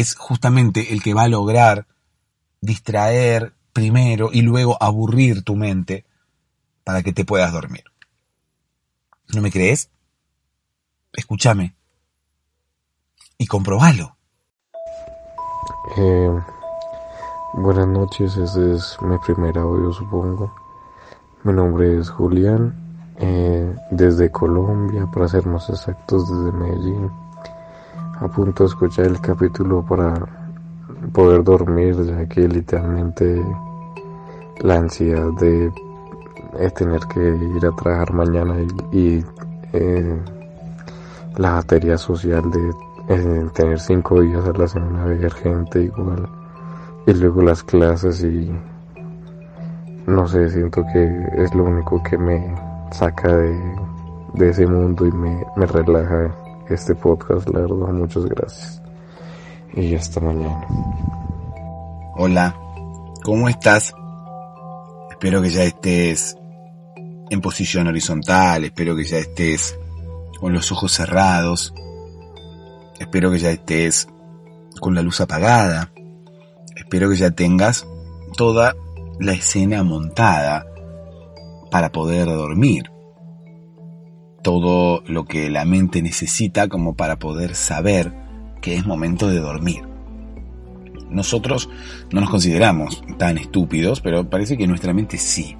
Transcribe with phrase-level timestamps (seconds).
[0.00, 1.86] es justamente el que va a lograr
[2.60, 6.04] distraer primero y luego aburrir tu mente
[6.84, 7.84] para que te puedas dormir.
[9.34, 9.90] ¿No me crees?
[11.14, 11.74] Escúchame
[13.38, 14.16] y comprobalo.
[15.96, 16.40] Eh,
[17.54, 20.54] buenas noches, este es mi primer audio supongo.
[21.42, 22.74] Mi nombre es Julián,
[23.18, 27.25] eh, desde Colombia, para ser más exactos, desde Medellín
[28.20, 30.14] a punto de escuchar el capítulo para
[31.12, 33.44] poder dormir, ya que literalmente
[34.60, 35.72] la ansiedad de,
[36.74, 38.56] tener que ir a trabajar mañana
[38.92, 39.22] y,
[39.72, 40.18] eh,
[41.36, 42.70] la batería social de
[43.08, 46.26] eh, tener cinco días a la semana ver gente igual
[47.06, 48.50] y luego las clases y
[50.06, 52.54] no sé, siento que es lo único que me
[52.90, 53.60] saca de,
[54.34, 56.34] de ese mundo y me, me relaja
[56.70, 58.82] este podcast, la verdad, muchas gracias.
[59.74, 60.66] Y hasta mañana.
[62.16, 62.56] Hola,
[63.22, 63.94] ¿cómo estás?
[65.10, 66.36] Espero que ya estés
[67.30, 69.78] en posición horizontal, espero que ya estés
[70.40, 71.74] con los ojos cerrados,
[72.98, 74.08] espero que ya estés
[74.80, 75.90] con la luz apagada,
[76.74, 77.86] espero que ya tengas
[78.36, 78.74] toda
[79.18, 80.66] la escena montada
[81.70, 82.90] para poder dormir
[84.46, 88.12] todo lo que la mente necesita como para poder saber
[88.60, 89.82] que es momento de dormir.
[91.10, 91.68] Nosotros
[92.12, 95.56] no nos consideramos tan estúpidos, pero parece que nuestra mente sí.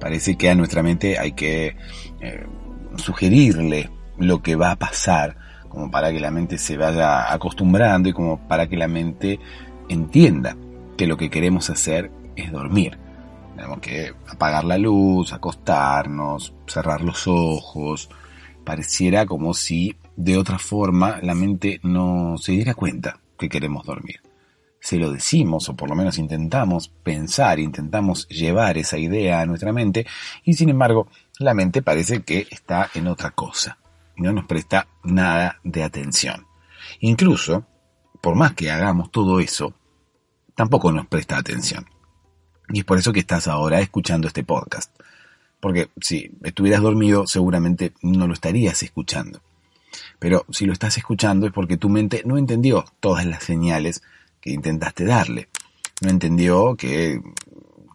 [0.00, 1.76] Parece que a nuestra mente hay que
[2.20, 2.44] eh,
[2.96, 5.36] sugerirle lo que va a pasar,
[5.68, 9.38] como para que la mente se vaya acostumbrando y como para que la mente
[9.88, 10.56] entienda
[10.96, 12.98] que lo que queremos hacer es dormir.
[13.54, 18.10] Tenemos que apagar la luz, acostarnos, cerrar los ojos,
[18.64, 24.20] pareciera como si de otra forma la mente no se diera cuenta que queremos dormir.
[24.80, 29.72] Se lo decimos, o por lo menos intentamos pensar, intentamos llevar esa idea a nuestra
[29.72, 30.06] mente,
[30.44, 31.08] y sin embargo,
[31.38, 33.78] la mente parece que está en otra cosa,
[34.16, 36.46] no nos presta nada de atención.
[37.00, 37.66] Incluso,
[38.20, 39.74] por más que hagamos todo eso,
[40.54, 41.86] tampoco nos presta atención.
[42.68, 44.94] Y es por eso que estás ahora escuchando este podcast
[45.64, 49.40] porque si estuvieras dormido seguramente no lo estarías escuchando.
[50.18, 54.02] Pero si lo estás escuchando es porque tu mente no entendió todas las señales
[54.42, 55.48] que intentaste darle.
[56.02, 57.18] no entendió que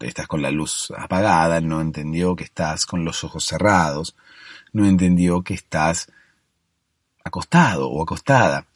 [0.00, 4.16] estás con la luz apagada, no entendió que estás con los ojos cerrados,
[4.72, 6.10] no entendió que estás
[7.22, 8.66] acostado o acostada,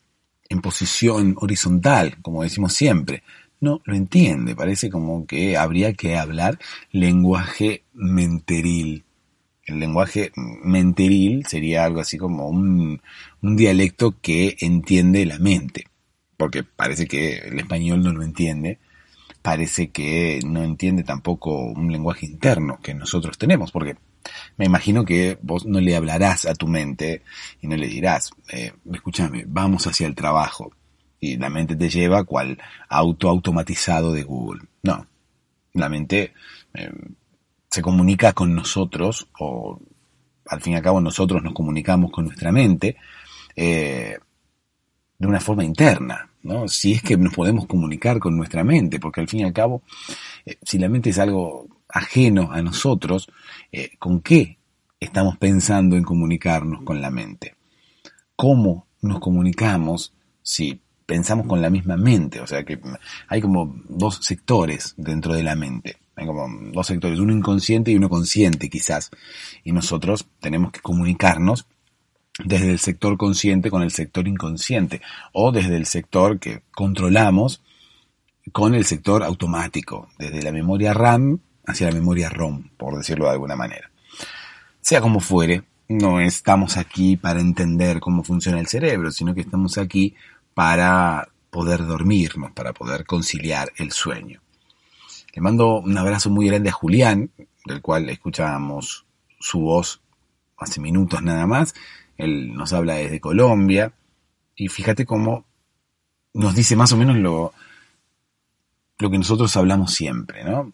[0.48, 3.24] en posición horizontal, como decimos siempre.
[3.64, 6.58] No lo entiende, parece como que habría que hablar
[6.92, 9.04] lenguaje menteril.
[9.64, 10.32] El lenguaje
[10.62, 13.00] menteril sería algo así como un,
[13.40, 15.86] un dialecto que entiende la mente,
[16.36, 18.80] porque parece que el español no lo entiende,
[19.40, 23.96] parece que no entiende tampoco un lenguaje interno que nosotros tenemos, porque
[24.58, 27.22] me imagino que vos no le hablarás a tu mente
[27.62, 30.70] y no le dirás, eh, escúchame, vamos hacia el trabajo.
[31.24, 34.60] Y la mente te lleva cual auto automatizado de Google.
[34.82, 35.06] No,
[35.72, 36.34] la mente
[36.74, 36.92] eh,
[37.70, 39.80] se comunica con nosotros, o
[40.46, 42.98] al fin y al cabo nosotros nos comunicamos con nuestra mente,
[43.56, 44.18] eh,
[45.18, 46.68] de una forma interna, ¿no?
[46.68, 49.80] Si es que nos podemos comunicar con nuestra mente, porque al fin y al cabo,
[50.44, 53.30] eh, si la mente es algo ajeno a nosotros,
[53.98, 54.58] ¿con qué
[55.00, 57.54] estamos pensando en comunicarnos con la mente?
[58.36, 60.12] ¿Cómo nos comunicamos
[60.42, 62.40] si pensamos con la misma mente?
[62.40, 62.78] O sea que
[63.28, 65.96] hay como dos sectores dentro de la mente.
[66.16, 69.10] Hay como dos sectores, uno inconsciente y uno consciente quizás.
[69.64, 71.66] Y nosotros tenemos que comunicarnos
[72.42, 75.00] desde el sector consciente con el sector inconsciente
[75.32, 77.62] o desde el sector que controlamos
[78.52, 83.32] con el sector automático, desde la memoria RAM hacia la memoria ROM, por decirlo de
[83.32, 83.90] alguna manera.
[84.80, 89.78] Sea como fuere, no estamos aquí para entender cómo funciona el cerebro, sino que estamos
[89.78, 90.14] aquí
[90.54, 94.40] para poder dormirnos, para poder conciliar el sueño.
[95.34, 97.30] Le mando un abrazo muy grande a Julián,
[97.64, 99.04] del cual escuchábamos
[99.40, 100.00] su voz
[100.56, 101.74] hace minutos nada más,
[102.16, 103.92] él nos habla desde Colombia
[104.54, 105.44] y fíjate cómo
[106.32, 107.52] nos dice más o menos lo,
[108.98, 110.72] lo que nosotros hablamos siempre, ¿no?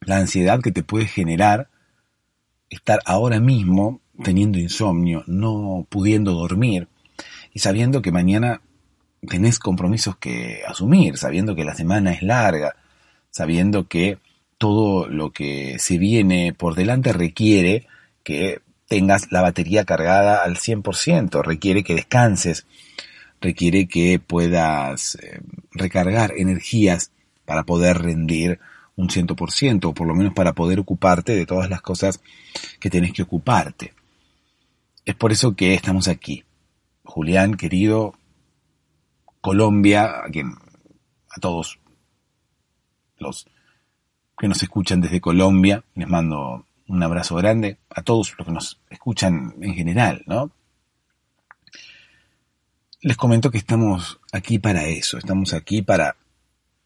[0.00, 1.68] La ansiedad que te puede generar
[2.68, 6.88] estar ahora mismo teniendo insomnio, no pudiendo dormir
[7.52, 8.60] y sabiendo que mañana
[9.28, 12.76] tenés compromisos que asumir, sabiendo que la semana es larga,
[13.30, 14.18] sabiendo que
[14.58, 17.86] todo lo que se viene por delante requiere
[18.22, 22.66] que tengas la batería cargada al 100%, requiere que descanses,
[23.40, 25.40] requiere que puedas eh,
[25.72, 27.10] recargar energías
[27.44, 28.60] para poder rendir
[28.94, 32.20] un 100%, o por lo menos para poder ocuparte de todas las cosas
[32.78, 33.94] que tenés que ocuparte.
[35.04, 36.44] Es por eso que estamos aquí.
[37.04, 38.14] Julián, querido,
[39.40, 40.54] Colombia, a, quien,
[41.30, 41.78] a todos
[43.18, 43.46] los
[44.38, 48.80] que nos escuchan desde Colombia, les mando un abrazo grande a todos los que nos
[48.90, 50.50] escuchan en general, ¿no?
[53.00, 56.16] Les comento que estamos aquí para eso, estamos aquí para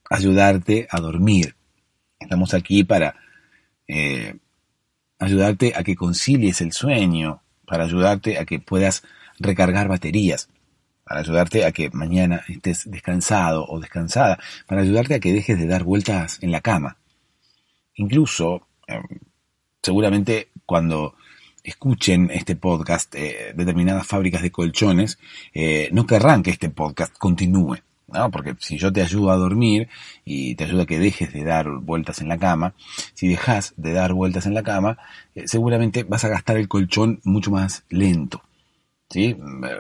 [0.09, 1.57] ayudarte a dormir,
[2.19, 3.17] estamos aquí para
[3.87, 4.39] eh,
[5.19, 9.03] ayudarte a que concilies el sueño, para ayudarte a que puedas
[9.38, 10.49] recargar baterías,
[11.05, 15.67] para ayudarte a que mañana estés descansado o descansada, para ayudarte a que dejes de
[15.67, 16.97] dar vueltas en la cama.
[17.94, 19.03] Incluso, em,
[19.83, 21.15] seguramente cuando
[21.62, 25.19] escuchen este podcast eh, determinadas fábricas de colchones,
[25.55, 27.79] eh, no querrán que este podcast continúe.
[28.09, 28.31] ¿no?
[28.31, 29.89] Porque si yo te ayudo a dormir
[30.25, 32.75] y te ayudo a que dejes de dar vueltas en la cama,
[33.15, 34.99] si dejas de dar vueltas en la cama,
[35.34, 38.43] eh, seguramente vas a gastar el colchón mucho más lento.
[39.08, 39.36] ¿Sí?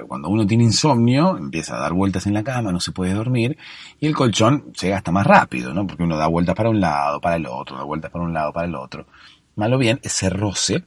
[0.08, 3.56] Cuando uno tiene insomnio, empieza a dar vueltas en la cama, no se puede dormir,
[4.00, 5.86] y el colchón se gasta más rápido, ¿no?
[5.86, 8.52] Porque uno da vueltas para un lado, para el otro, da vueltas para un lado,
[8.52, 9.06] para el otro.
[9.56, 10.84] Malo bien, ese roce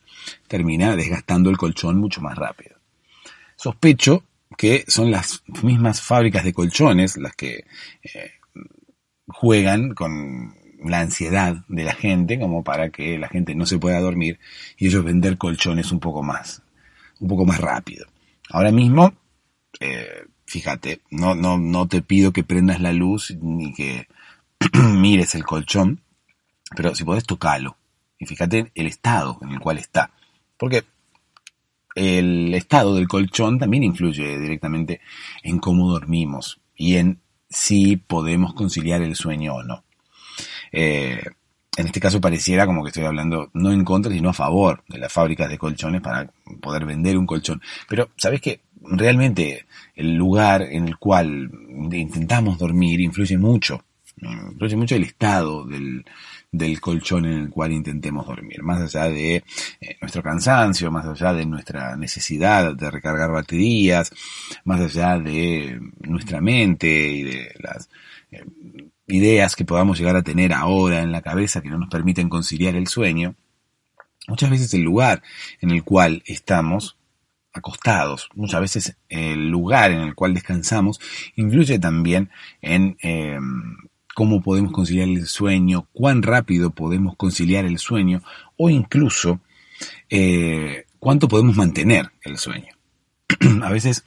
[0.48, 2.78] termina desgastando el colchón mucho más rápido.
[3.56, 4.24] Sospecho
[4.58, 7.66] que son las mismas fábricas de colchones las que
[8.04, 8.32] eh,
[9.28, 14.00] juegan con la ansiedad de la gente como para que la gente no se pueda
[14.00, 14.40] dormir
[14.78, 16.62] y ellos vender colchones un poco más,
[17.20, 18.08] un poco más rápido.
[18.50, 19.14] Ahora mismo,
[19.80, 24.08] eh, fíjate, no, no, no te pido que prendas la luz ni que
[24.74, 26.02] mires el colchón,
[26.76, 27.78] pero si podés tocarlo
[28.20, 30.12] y fíjate el estado en el cual está.
[30.58, 30.84] Porque
[31.96, 35.02] el estado del colchón también influye directamente
[35.42, 39.84] en cómo dormimos y en si podemos conciliar el sueño o no.
[40.72, 41.24] Eh,
[41.80, 44.98] en este caso pareciera como que estoy hablando no en contra, sino a favor de
[44.98, 46.30] las fábricas de colchones para
[46.62, 47.62] poder vender un colchón.
[47.88, 51.52] Pero, ¿sabes que Realmente el lugar en el cual
[51.92, 53.84] intentamos dormir influye mucho.
[54.22, 56.06] Influye mucho el estado del,
[56.52, 61.34] del colchón en el cual intentemos dormir, más allá de eh, nuestro cansancio, más allá
[61.34, 64.12] de nuestra necesidad de recargar baterías,
[64.66, 67.90] más allá de nuestra mente y de las
[68.32, 68.44] eh,
[69.10, 72.76] ideas que podamos llegar a tener ahora en la cabeza que no nos permiten conciliar
[72.76, 73.36] el sueño,
[74.28, 75.22] muchas veces el lugar
[75.62, 76.98] en el cual estamos
[77.52, 81.00] acostados, muchas veces el lugar en el cual descansamos
[81.36, 82.30] influye también
[82.62, 83.40] en eh,
[84.16, 88.22] cómo podemos conciliar el sueño, cuán rápido podemos conciliar el sueño
[88.58, 89.40] o incluso
[90.10, 92.74] eh, cuánto podemos mantener el sueño.
[93.64, 94.04] a veces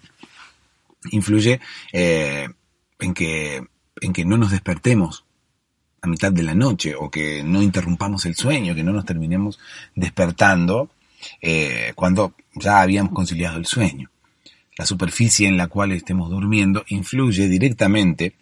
[1.10, 1.60] influye
[1.92, 2.48] eh,
[2.98, 3.66] en, que,
[4.02, 5.24] en que no nos despertemos
[6.02, 9.58] a mitad de la noche o que no interrumpamos el sueño, que no nos terminemos
[9.94, 10.90] despertando
[11.40, 14.10] eh, cuando ya habíamos conciliado el sueño.
[14.76, 18.34] La superficie en la cual estemos durmiendo influye directamente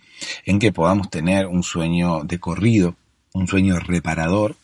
[0.47, 2.97] en que podamos tener un sueño de corrido,
[3.35, 4.57] un sueño reparador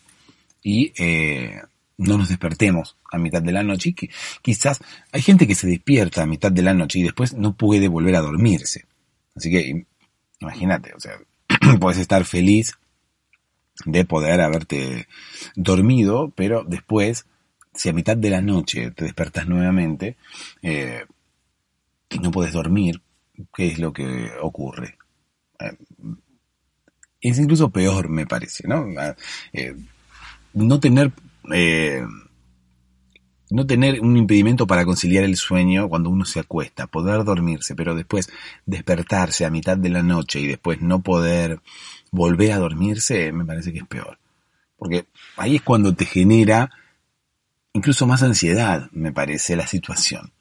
[0.63, 1.61] y eh,
[1.97, 3.93] no nos despertemos a mitad de la noche.
[3.93, 4.09] Que
[4.41, 4.79] quizás
[5.11, 8.15] hay gente que se despierta a mitad de la noche y después no puede volver
[8.15, 8.85] a dormirse.
[9.35, 9.85] Así que
[10.39, 11.17] imagínate, o sea,
[11.79, 12.77] puedes estar feliz
[13.85, 15.07] de poder haberte
[15.55, 17.25] dormido, pero después,
[17.73, 20.17] si a mitad de la noche te despertas nuevamente,
[20.61, 21.05] eh,
[22.21, 23.01] no puedes dormir,
[23.53, 24.97] ¿qué es lo que ocurre?
[25.59, 25.77] Eh,
[27.21, 28.85] es incluso peor, me parece, ¿no?
[28.97, 29.15] Ah,
[29.53, 29.75] eh,
[30.53, 31.11] no tener
[31.53, 32.03] eh,
[33.49, 37.95] no tener un impedimento para conciliar el sueño cuando uno se acuesta, poder dormirse, pero
[37.95, 38.29] después
[38.65, 41.61] despertarse a mitad de la noche y después no poder
[42.11, 44.19] volver a dormirse, me parece que es peor.
[44.77, 45.05] Porque
[45.37, 46.69] ahí es cuando te genera
[47.73, 50.33] incluso más ansiedad, me parece, la situación.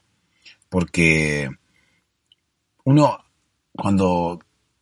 [0.69, 1.51] Porque
[2.85, 3.25] uno,
[3.73, 4.41] cuando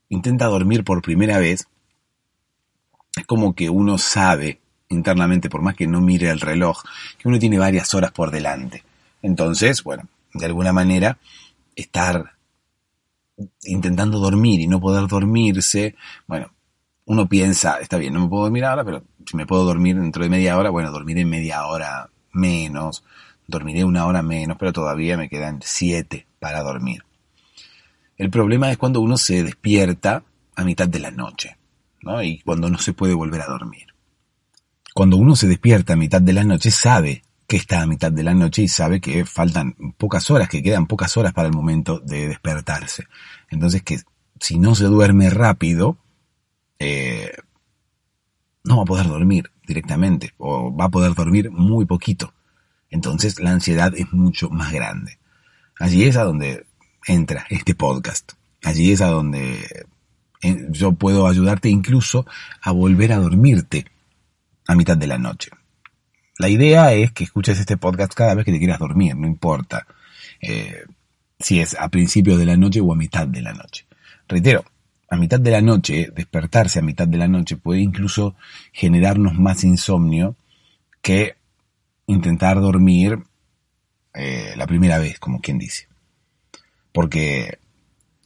[0.08, 1.66] intenta dormir por primera vez,
[3.16, 6.82] es como que uno sabe internamente, por más que no mire el reloj,
[7.18, 8.84] que uno tiene varias horas por delante.
[9.22, 11.18] Entonces, bueno, de alguna manera,
[11.74, 12.32] estar
[13.64, 16.52] intentando dormir y no poder dormirse, bueno,
[17.06, 20.22] uno piensa, está bien, no me puedo dormir ahora, pero si me puedo dormir dentro
[20.22, 23.04] de media hora, bueno, dormiré media hora menos,
[23.46, 27.04] dormiré una hora menos, pero todavía me quedan siete para dormir.
[28.16, 30.22] El problema es cuando uno se despierta
[30.54, 31.56] a mitad de la noche,
[32.02, 32.22] ¿no?
[32.22, 33.93] Y cuando no se puede volver a dormir.
[34.94, 38.22] Cuando uno se despierta a mitad de la noche, sabe que está a mitad de
[38.22, 41.98] la noche y sabe que faltan pocas horas, que quedan pocas horas para el momento
[41.98, 43.08] de despertarse.
[43.50, 43.98] Entonces que
[44.38, 45.98] si no se duerme rápido,
[46.78, 47.32] eh,
[48.62, 52.32] no va a poder dormir directamente o va a poder dormir muy poquito.
[52.88, 55.18] Entonces la ansiedad es mucho más grande.
[55.80, 56.66] Allí es a donde
[57.04, 58.34] entra este podcast.
[58.62, 59.86] Allí es a donde
[60.40, 62.26] eh, yo puedo ayudarte incluso
[62.62, 63.86] a volver a dormirte
[64.66, 65.50] a mitad de la noche.
[66.38, 69.86] La idea es que escuches este podcast cada vez que te quieras dormir, no importa
[70.40, 70.84] eh,
[71.38, 73.86] si es a principios de la noche o a mitad de la noche.
[74.26, 74.64] Reitero,
[75.08, 78.34] a mitad de la noche, despertarse a mitad de la noche puede incluso
[78.72, 80.36] generarnos más insomnio
[81.02, 81.36] que
[82.06, 83.18] intentar dormir
[84.14, 85.88] eh, la primera vez, como quien dice.
[86.92, 87.58] Porque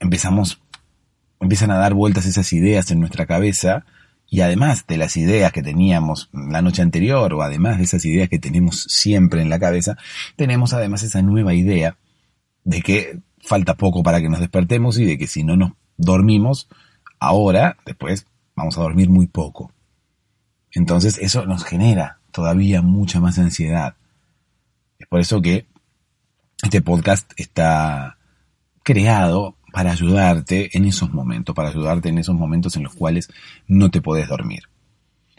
[0.01, 0.63] empezamos,
[1.41, 3.85] empiezan a dar vueltas esas ideas en nuestra cabeza
[4.31, 8.29] y además de las ideas que teníamos la noche anterior o además de esas ideas
[8.29, 9.97] que tenemos siempre en la cabeza,
[10.37, 11.97] tenemos además esa nueva idea
[12.65, 16.69] de que falta poco para que nos despertemos y de que si no nos dormimos
[17.19, 19.73] ahora, después vamos a dormir muy poco.
[20.73, 23.97] Entonces eso nos genera todavía mucha más ansiedad.
[24.99, 25.67] Es por eso que
[26.63, 28.19] este podcast está
[28.83, 33.29] creado para ayudarte en esos momentos, para ayudarte en esos momentos en los cuales
[33.67, 34.63] no te puedes dormir.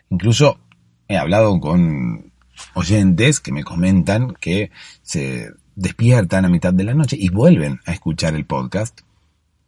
[0.10, 0.60] Incluso
[1.08, 2.32] he hablado con
[2.74, 4.72] oyentes que me comentan que
[5.02, 9.02] se despiertan a mitad de la noche y vuelven a escuchar el podcast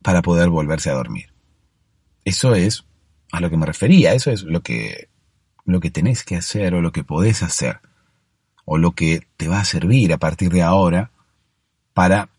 [0.01, 1.31] para poder volverse a dormir.
[2.25, 2.85] Eso es
[3.31, 5.09] a lo que me refería, eso es lo que,
[5.65, 7.79] lo que tenés que hacer o lo que podés hacer
[8.65, 11.11] o lo que te va a servir a partir de ahora
[11.93, 12.29] para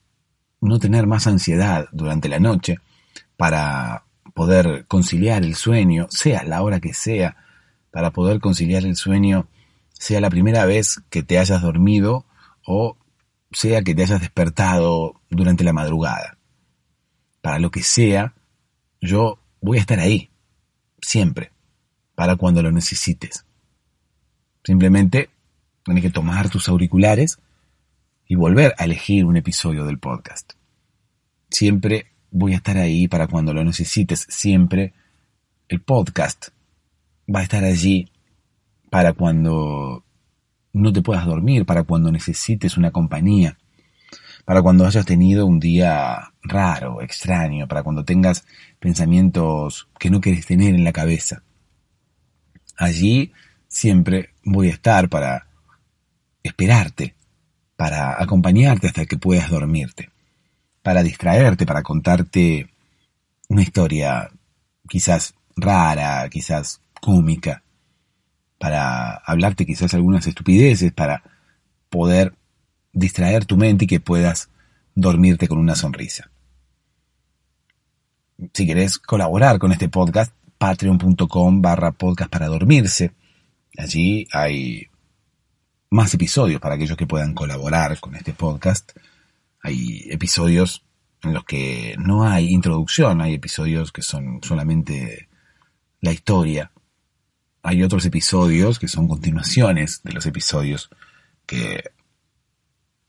[0.62, 2.78] no tener más ansiedad durante la noche,
[3.36, 4.04] para
[4.34, 7.36] poder conciliar el sueño, sea la hora que sea,
[7.90, 9.48] para poder conciliar el sueño,
[9.92, 12.24] sea la primera vez que te hayas dormido
[12.64, 12.96] o
[13.50, 16.38] sea que te hayas despertado durante la madrugada.
[17.40, 18.34] Para lo que sea,
[19.00, 20.30] yo voy a estar ahí,
[21.00, 21.50] siempre,
[22.14, 23.44] para cuando lo necesites.
[24.64, 25.28] Simplemente
[25.84, 27.38] tienes que tomar tus auriculares,
[28.32, 30.54] y volver a elegir un episodio del podcast.
[31.50, 34.26] Siempre voy a estar ahí para cuando lo necesites.
[34.26, 34.94] Siempre
[35.68, 36.48] el podcast
[37.28, 38.10] va a estar allí
[38.88, 40.06] para cuando
[40.72, 43.58] no te puedas dormir, para cuando necesites una compañía,
[44.46, 48.46] para cuando hayas tenido un día raro, extraño, para cuando tengas
[48.78, 51.42] pensamientos que no quieres tener en la cabeza.
[52.78, 53.34] Allí
[53.68, 55.48] siempre voy a estar para
[56.42, 57.14] esperarte,
[57.82, 60.08] para acompañarte hasta que puedas dormirte,
[60.84, 62.68] para distraerte, para contarte
[63.48, 64.30] una historia
[64.88, 67.64] quizás rara, quizás cómica,
[68.56, 71.24] para hablarte quizás algunas estupideces, para
[71.90, 72.34] poder
[72.92, 74.48] distraer tu mente y que puedas
[74.94, 76.30] dormirte con una sonrisa.
[78.54, 83.10] Si querés colaborar con este podcast, patreon.com barra podcast para dormirse.
[83.76, 84.86] Allí hay
[85.92, 88.92] más episodios para aquellos que puedan colaborar con este podcast.
[89.60, 90.84] Hay episodios
[91.22, 95.28] en los que no hay introducción, hay episodios que son solamente
[96.00, 96.72] la historia.
[97.62, 100.90] Hay otros episodios que son continuaciones de los episodios
[101.46, 101.84] que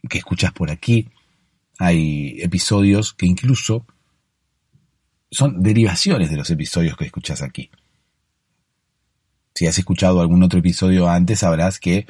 [0.09, 1.09] que escuchas por aquí.
[1.79, 3.85] Hay episodios que incluso
[5.31, 7.71] son derivaciones de los episodios que escuchas aquí.
[9.55, 12.05] Si has escuchado algún otro episodio antes, sabrás que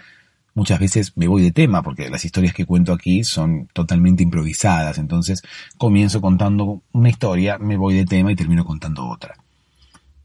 [0.53, 4.97] muchas veces me voy de tema, porque las historias que cuento aquí son totalmente improvisadas.
[4.97, 5.43] Entonces
[5.77, 9.35] comienzo contando una historia, me voy de tema y termino contando otra.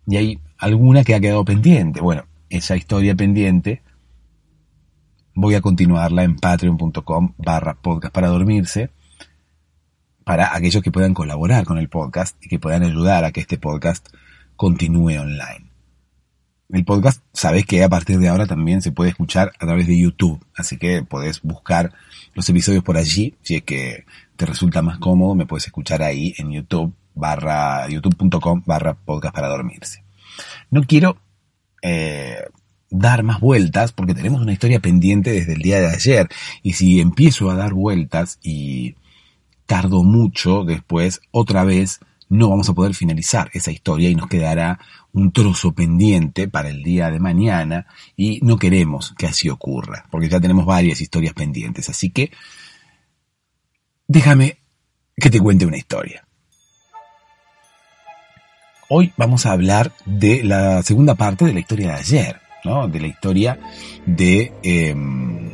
[0.07, 2.01] Y hay alguna que ha quedado pendiente.
[2.01, 3.83] Bueno, esa historia pendiente
[5.35, 8.91] voy a continuarla en patreon.com barra podcast para dormirse
[10.25, 13.57] para aquellos que puedan colaborar con el podcast y que puedan ayudar a que este
[13.57, 14.09] podcast
[14.57, 15.68] continúe online.
[16.71, 19.99] El podcast, sabes que a partir de ahora también se puede escuchar a través de
[19.99, 21.95] YouTube, así que podés buscar
[22.35, 24.05] los episodios por allí, si es que
[24.37, 29.49] te resulta más cómodo, me puedes escuchar ahí en YouTube barra youtube.com barra podcast para
[29.49, 30.05] dormirse.
[30.71, 31.17] No quiero
[31.83, 32.45] eh,
[32.91, 36.29] dar más vueltas porque tenemos una historia pendiente desde el día de ayer
[36.63, 38.95] y si empiezo a dar vueltas y
[39.67, 44.79] tardo mucho después otra vez no vamos a poder finalizar esa historia y nos quedará
[45.13, 47.87] un trozo pendiente para el día de mañana
[48.17, 51.89] y no queremos que así ocurra porque ya tenemos varias historias pendientes.
[51.89, 52.31] Así que
[54.07, 54.59] déjame
[55.17, 56.25] que te cuente una historia.
[58.91, 62.49] Hoy vamos a hablar de la segunda parte de la historia de ayer
[62.91, 63.59] de la historia
[64.07, 65.51] de em,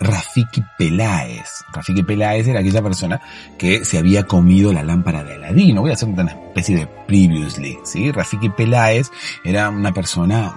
[0.00, 1.64] Rafiki Peláez.
[1.72, 3.20] Rafiki Peláez era aquella persona
[3.58, 5.80] que se había comido la lámpara de Aladino.
[5.80, 8.12] Voy a hacer una especie de previously, ¿sí?
[8.12, 9.10] Rafiki Peláez
[9.44, 10.54] era una persona,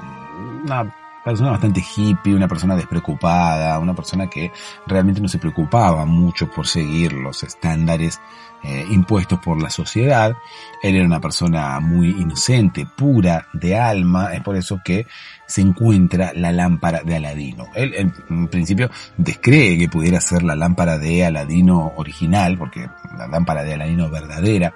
[0.63, 4.51] una persona bastante hippie, una persona despreocupada, una persona que
[4.87, 8.19] realmente no se preocupaba mucho por seguir los estándares
[8.63, 10.35] eh, impuestos por la sociedad.
[10.81, 15.07] Él era una persona muy inocente, pura de alma, es por eso que
[15.45, 17.67] se encuentra la lámpara de Aladino.
[17.73, 23.63] Él en principio descree que pudiera ser la lámpara de Aladino original, porque la lámpara
[23.63, 24.73] de Aladino verdadera,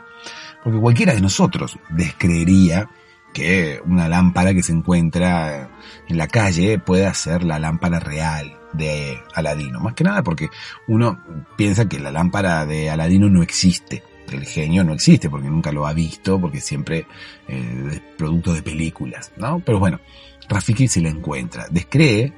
[0.63, 2.89] porque cualquiera de nosotros descreería
[3.34, 5.69] que una lámpara que se encuentra
[6.08, 9.80] en la calle pueda ser la lámpara real de Aladino.
[9.80, 10.50] Más que nada porque
[10.88, 11.19] uno
[11.58, 14.04] piensa que la lámpara de Aladino no existe.
[14.32, 17.06] El genio no existe porque nunca lo ha visto, porque siempre
[17.48, 19.60] eh, es producto de películas, ¿no?
[19.60, 20.00] Pero bueno,
[20.48, 21.67] Rafiki se la encuentra.
[21.69, 22.34] Descree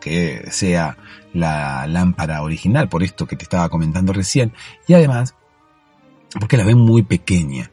[0.00, 0.96] que sea
[1.32, 4.52] la lámpara original, por esto que te estaba comentando recién,
[4.86, 5.34] y además
[6.38, 7.70] porque la ven muy pequeña.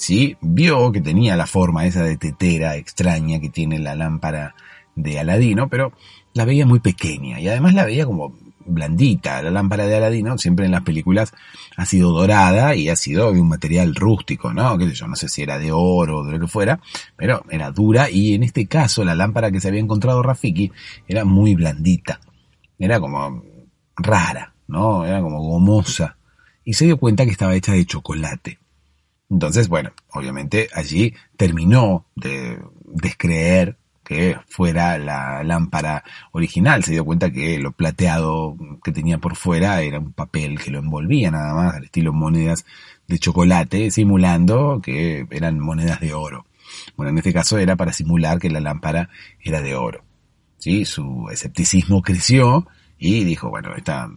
[0.00, 0.38] ¿Sí?
[0.40, 4.54] Vio que tenía la forma esa de tetera extraña que tiene la lámpara
[4.94, 5.92] de Aladino, pero
[6.32, 8.34] la veía muy pequeña y además la veía como
[8.64, 9.42] blandita.
[9.42, 11.34] La lámpara de Aladino siempre en las películas
[11.76, 14.78] ha sido dorada y ha sido de un material rústico, ¿no?
[14.78, 16.80] Que yo, no sé si era de oro o de lo que fuera,
[17.14, 20.72] pero era dura y en este caso la lámpara que se había encontrado Rafiki
[21.08, 22.20] era muy blandita.
[22.78, 23.44] Era como
[23.96, 25.04] rara, ¿no?
[25.04, 26.16] Era como gomosa.
[26.64, 28.59] Y se dio cuenta que estaba hecha de chocolate.
[29.30, 36.82] Entonces, bueno, obviamente allí terminó de descreer que fuera la lámpara original.
[36.82, 40.80] Se dio cuenta que lo plateado que tenía por fuera era un papel que lo
[40.80, 42.66] envolvía nada más, al estilo monedas
[43.06, 46.44] de chocolate, simulando que eran monedas de oro.
[46.96, 50.02] Bueno, en este caso era para simular que la lámpara era de oro.
[50.58, 50.84] ¿Sí?
[50.84, 52.66] Su escepticismo creció
[52.98, 54.10] y dijo, bueno, esta,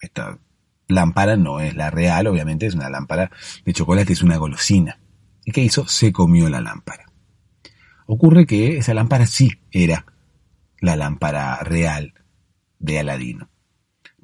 [0.00, 0.38] esta
[0.88, 3.30] lámpara no es la real, obviamente es una lámpara
[3.64, 4.98] de chocolate, es una golosina.
[5.44, 5.86] ¿Y qué hizo?
[5.88, 7.06] Se comió la lámpara.
[8.06, 10.06] Ocurre que esa lámpara sí era
[10.80, 12.14] la lámpara real
[12.78, 13.48] de Aladino.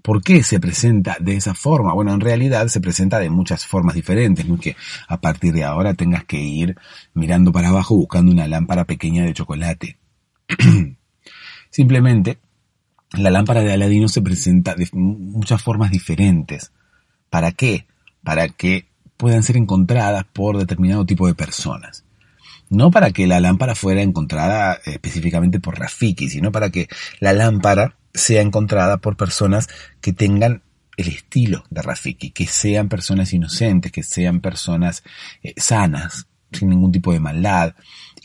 [0.02, 1.92] ¿Por qué se presenta de esa forma?
[1.92, 5.64] Bueno, en realidad se presenta de muchas formas diferentes, no es que a partir de
[5.64, 6.76] ahora tengas que ir
[7.14, 9.98] mirando para abajo buscando una lámpara pequeña de chocolate.
[11.70, 12.38] Simplemente
[13.12, 16.72] la lámpara de Aladino se presenta de muchas formas diferentes.
[17.30, 17.86] ¿Para qué?
[18.22, 22.04] Para que puedan ser encontradas por determinado tipo de personas.
[22.70, 27.96] No para que la lámpara fuera encontrada específicamente por Rafiki, sino para que la lámpara
[28.12, 29.68] sea encontrada por personas
[30.00, 30.62] que tengan
[30.96, 35.02] el estilo de Rafiki, que sean personas inocentes, que sean personas
[35.42, 37.74] eh, sanas, sin ningún tipo de maldad,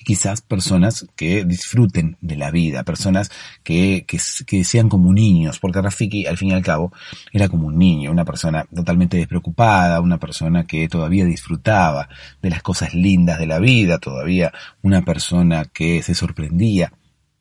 [0.03, 3.31] quizás personas que disfruten de la vida, personas
[3.63, 6.91] que, que, sean como niños, porque Rafiki al fin y al cabo
[7.31, 12.09] era como un niño, una persona totalmente despreocupada, una persona que todavía disfrutaba
[12.41, 16.91] de las cosas lindas de la vida, todavía una persona que se sorprendía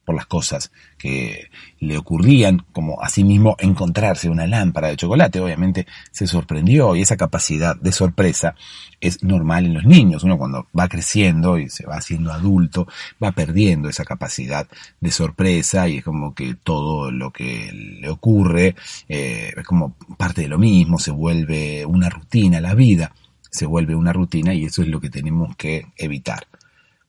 [0.04, 1.48] por las cosas que
[1.80, 7.76] le ocurrían, como asimismo encontrarse una lámpara de chocolate, obviamente se sorprendió y esa capacidad
[7.76, 8.54] de sorpresa
[9.00, 10.24] es normal en los niños.
[10.24, 12.86] Uno cuando va creciendo y se va haciendo adulto,
[13.22, 14.66] va perdiendo esa capacidad
[15.00, 18.74] de sorpresa y es como que todo lo que le ocurre
[19.08, 23.12] eh, es como parte de lo mismo, se vuelve una rutina, la vida
[23.52, 26.46] se vuelve una rutina y eso es lo que tenemos que evitar.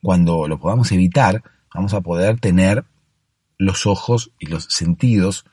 [0.02, 1.42] Cuando lo podamos evitar,
[1.74, 2.86] vamos a poder tener
[3.58, 5.46] los ojos y los sentidos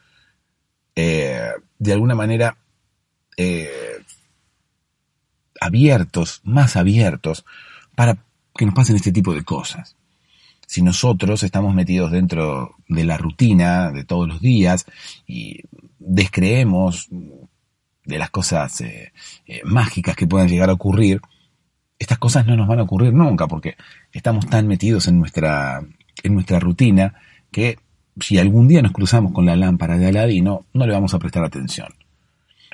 [0.97, 2.57] eh, de alguna manera
[3.37, 4.03] eh,
[5.61, 7.45] abiertos, más abiertos,
[7.95, 8.19] para
[8.55, 9.97] que nos pasen este tipo de cosas.
[10.67, 14.87] Si nosotros estamos metidos dentro de la rutina de todos los días
[15.27, 15.63] y
[15.99, 17.09] descreemos
[18.05, 19.13] de las cosas eh,
[19.65, 21.21] mágicas que puedan llegar a ocurrir,
[21.99, 23.77] estas cosas no nos van a ocurrir nunca porque
[24.13, 25.83] estamos tan metidos en nuestra
[26.23, 27.15] en nuestra rutina
[27.51, 27.79] que
[28.21, 31.45] si algún día nos cruzamos con la lámpara de Aladino, no le vamos a prestar
[31.45, 31.89] atención.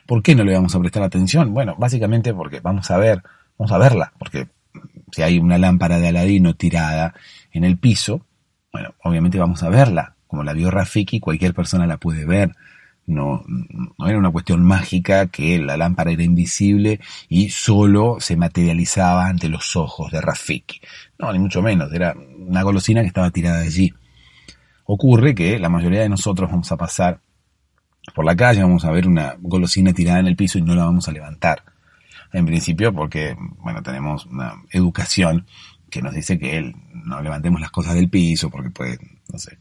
[0.06, 1.52] ¿Por qué no le vamos a prestar atención?
[1.52, 3.22] Bueno, básicamente porque vamos a ver,
[3.58, 4.48] vamos a verla, porque
[5.12, 7.14] si hay una lámpara de Aladino tirada
[7.52, 8.26] en el piso,
[8.72, 12.54] bueno, obviamente vamos a verla, como la vio Rafiki, cualquier persona la puede ver.
[13.06, 19.28] No, no era una cuestión mágica que la lámpara era invisible y solo se materializaba
[19.28, 20.80] ante los ojos de Rafiki.
[21.18, 23.92] No, ni mucho menos, era una golosina que estaba tirada allí.
[24.84, 27.20] Ocurre que la mayoría de nosotros vamos a pasar
[28.14, 30.84] por la calle, vamos a ver una golosina tirada en el piso y no la
[30.84, 31.62] vamos a levantar.
[32.32, 35.46] En principio porque, bueno, tenemos una educación
[35.90, 39.58] que nos dice que no levantemos las cosas del piso porque pueden, no sé,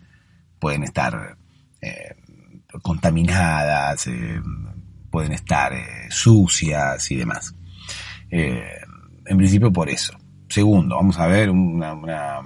[0.60, 1.38] pueden estar
[1.82, 2.16] eh,
[2.82, 4.42] contaminadas, eh,
[5.10, 7.56] pueden estar eh, sucias y demás.
[8.30, 10.18] en principio por eso.
[10.56, 12.42] Segundo, vamos a ver una,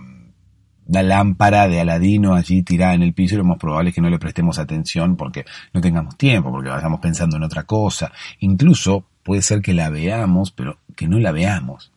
[0.87, 4.17] lámpara de Aladino allí tirada en el piso lo más probable es que no le
[4.17, 8.11] prestemos atención porque no tengamos tiempo, porque vayamos pensando en otra cosa.
[8.39, 11.91] Incluso puede ser que la veamos, pero que no la veamos.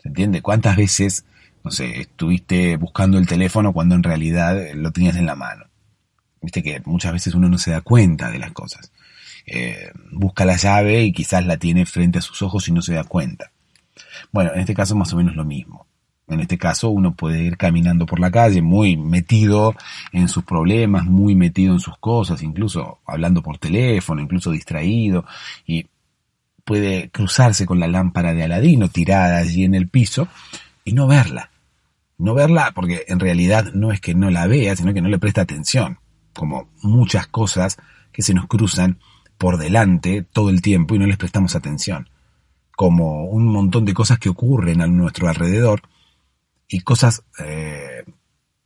[0.00, 0.42] ¿Se entiende?
[0.42, 1.24] ¿Cuántas veces,
[1.64, 5.64] no sé, estuviste buscando el teléfono cuando en realidad lo tenías en la mano?
[6.40, 8.92] Viste que muchas veces uno no se da cuenta de las cosas.
[9.44, 12.94] Eh, busca la llave y quizás la tiene frente a sus ojos y no se
[12.94, 13.51] da cuenta.
[14.30, 15.86] Bueno, en este caso más o menos lo mismo.
[16.28, 19.74] En este caso uno puede ir caminando por la calle muy metido
[20.12, 25.26] en sus problemas, muy metido en sus cosas, incluso hablando por teléfono, incluso distraído,
[25.66, 25.86] y
[26.64, 30.28] puede cruzarse con la lámpara de Aladino tirada allí en el piso
[30.84, 31.50] y no verla.
[32.18, 35.18] No verla porque en realidad no es que no la vea, sino que no le
[35.18, 35.98] presta atención,
[36.32, 37.78] como muchas cosas
[38.12, 39.00] que se nos cruzan
[39.38, 42.08] por delante todo el tiempo y no les prestamos atención
[42.76, 45.82] como un montón de cosas que ocurren a nuestro alrededor
[46.68, 48.04] y cosas eh,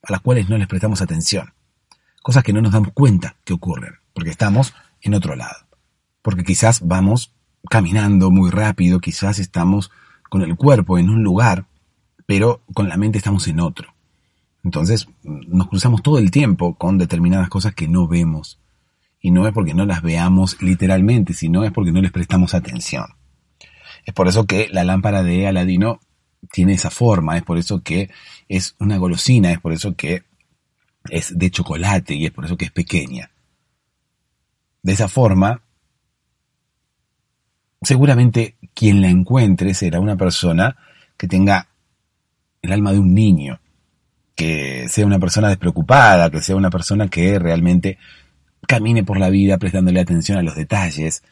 [0.02, 1.52] a las cuales no les prestamos atención.
[2.22, 5.66] Cosas que no nos damos cuenta que ocurren, porque estamos en otro lado.
[6.22, 7.32] Porque quizás vamos
[7.68, 9.90] caminando muy rápido, quizás estamos
[10.28, 11.66] con el cuerpo en un lugar,
[12.26, 13.94] pero con la mente estamos en otro.
[14.64, 18.60] Entonces nos cruzamos todo el tiempo con determinadas cosas que no vemos.
[19.20, 23.06] Y no es porque no las veamos literalmente, sino es porque no les prestamos atención.
[24.06, 26.00] Es por eso que la lámpara de Aladino
[26.52, 28.08] tiene esa forma, es por eso que
[28.48, 30.22] es una golosina, es por eso que
[31.10, 33.32] es de chocolate y es por eso que es pequeña.
[34.80, 35.60] De esa forma,
[37.82, 40.76] seguramente quien la encuentre será una persona
[41.16, 41.68] que tenga
[42.62, 43.60] el alma de un niño,
[44.36, 47.98] que sea una persona despreocupada, que sea una persona que realmente
[48.68, 51.24] camine por la vida prestándole atención a los detalles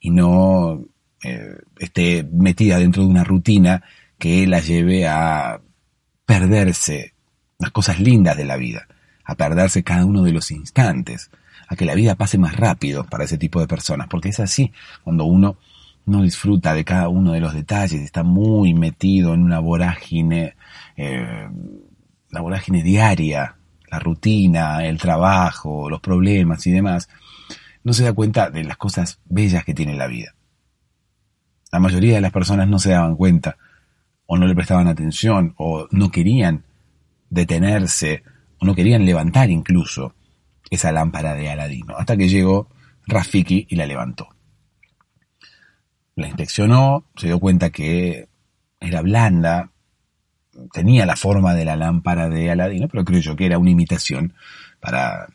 [0.00, 0.84] y no
[1.22, 3.82] eh, esté metida dentro de una rutina
[4.18, 5.60] que la lleve a
[6.24, 7.14] perderse
[7.58, 8.86] las cosas lindas de la vida,
[9.24, 11.30] a perderse cada uno de los instantes,
[11.68, 14.72] a que la vida pase más rápido para ese tipo de personas, porque es así,
[15.04, 15.56] cuando uno
[16.04, 20.54] no disfruta de cada uno de los detalles, está muy metido en una vorágine,
[20.96, 21.48] eh,
[22.30, 23.56] la vorágine diaria,
[23.90, 27.08] la rutina, el trabajo, los problemas y demás,
[27.82, 30.35] no se da cuenta de las cosas bellas que tiene la vida.
[31.72, 33.56] La mayoría de las personas no se daban cuenta,
[34.26, 36.64] o no le prestaban atención, o no querían
[37.30, 38.22] detenerse,
[38.58, 40.14] o no querían levantar incluso
[40.70, 42.68] esa lámpara de Aladino, hasta que llegó
[43.06, 44.28] Rafiki y la levantó.
[46.16, 48.28] La inspeccionó, se dio cuenta que
[48.80, 49.70] era blanda,
[50.72, 54.34] tenía la forma de la lámpara de Aladino, pero creyó que era una imitación
[54.80, 55.26] para,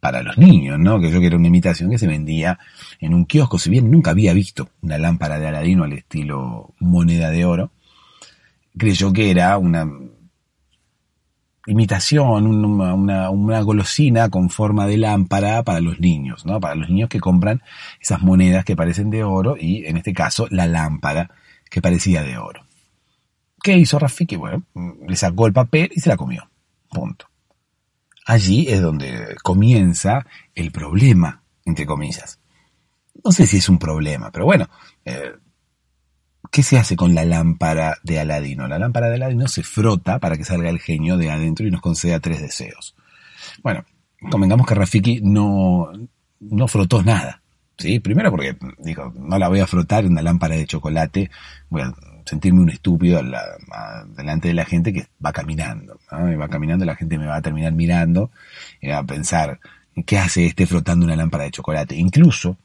[0.00, 1.00] para los niños, ¿no?
[1.00, 2.58] Que yo que era una imitación que se vendía
[3.00, 7.30] en un kiosco, si bien nunca había visto una lámpara de Aladino al estilo moneda
[7.30, 7.70] de oro,
[8.76, 9.86] creyó que era una
[11.66, 16.60] imitación, una, una, golosina con forma de lámpara para los niños, ¿no?
[16.60, 17.62] Para los niños que compran
[18.00, 21.30] esas monedas que parecen de oro y en este caso la lámpara
[21.68, 22.64] que parecía de oro.
[23.62, 24.36] ¿Qué hizo Rafiki?
[24.36, 24.62] Bueno,
[25.08, 26.48] le sacó el papel y se la comió.
[26.88, 27.26] Punto.
[28.26, 32.40] Allí es donde comienza el problema, entre comillas.
[33.24, 34.68] No sé si es un problema, pero bueno,
[35.04, 35.32] eh,
[36.50, 38.66] ¿qué se hace con la lámpara de Aladino?
[38.66, 41.80] La lámpara de Aladino se frota para que salga el genio de adentro y nos
[41.80, 42.96] conceda tres deseos.
[43.62, 43.84] Bueno,
[44.28, 45.92] convengamos que Rafiki no,
[46.40, 47.42] no frotó nada.
[47.78, 48.00] ¿sí?
[48.00, 51.30] Primero porque, digo, no la voy a frotar en una lámpara de chocolate,
[51.68, 51.94] voy a
[52.26, 53.22] sentirme un estúpido
[54.16, 56.30] delante de la gente que va caminando, ¿no?
[56.30, 58.30] Y va caminando, la gente me va a terminar mirando
[58.80, 59.60] y va a pensar,
[60.04, 61.94] ¿qué hace este frotando una lámpara de chocolate?
[61.94, 62.58] Incluso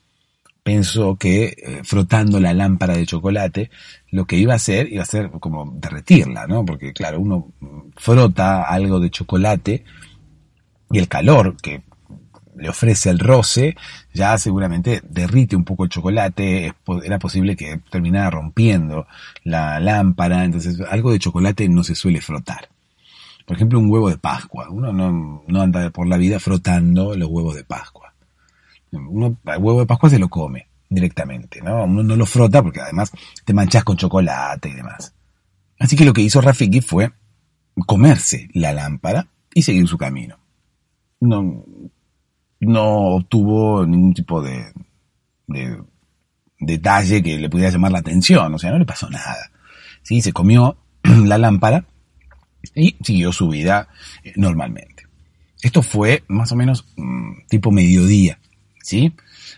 [0.63, 3.69] pensó que eh, frotando la lámpara de chocolate,
[4.09, 6.65] lo que iba a hacer iba a ser como derretirla, ¿no?
[6.65, 7.51] Porque claro, uno
[7.95, 9.83] frota algo de chocolate
[10.89, 11.83] y el calor que
[12.61, 13.75] le ofrece el roce,
[14.13, 19.07] ya seguramente derrite un poco el chocolate, era posible que terminara rompiendo
[19.43, 22.69] la lámpara, entonces algo de chocolate no se suele frotar.
[23.47, 24.69] Por ejemplo, un huevo de Pascua.
[24.69, 28.13] Uno no, no anda por la vida frotando los huevos de Pascua.
[28.91, 31.85] Uno, el huevo de Pascua se lo come directamente, ¿no?
[31.85, 33.11] Uno no lo frota porque además
[33.43, 35.13] te manchas con chocolate y demás.
[35.79, 37.11] Así que lo que hizo Rafiki fue
[37.87, 40.37] comerse la lámpara y seguir su camino.
[41.21, 41.65] No,
[42.61, 44.71] no obtuvo ningún tipo de,
[46.59, 49.51] detalle que le pudiera llamar la atención, o sea, no le pasó nada.
[50.03, 50.21] ¿sí?
[50.21, 51.85] Se comió la lámpara
[52.75, 53.87] y siguió su vida
[54.23, 55.07] eh, normalmente.
[55.61, 58.39] Esto fue más o menos mm, tipo mediodía,
[58.83, 59.13] ¿sí?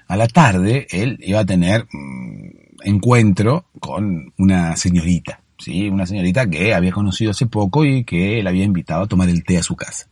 [0.07, 2.49] A la tarde él iba a tener mm,
[2.83, 5.89] encuentro con una señorita, ¿sí?
[5.89, 9.43] Una señorita que había conocido hace poco y que él había invitado a tomar el
[9.43, 10.07] té a su casa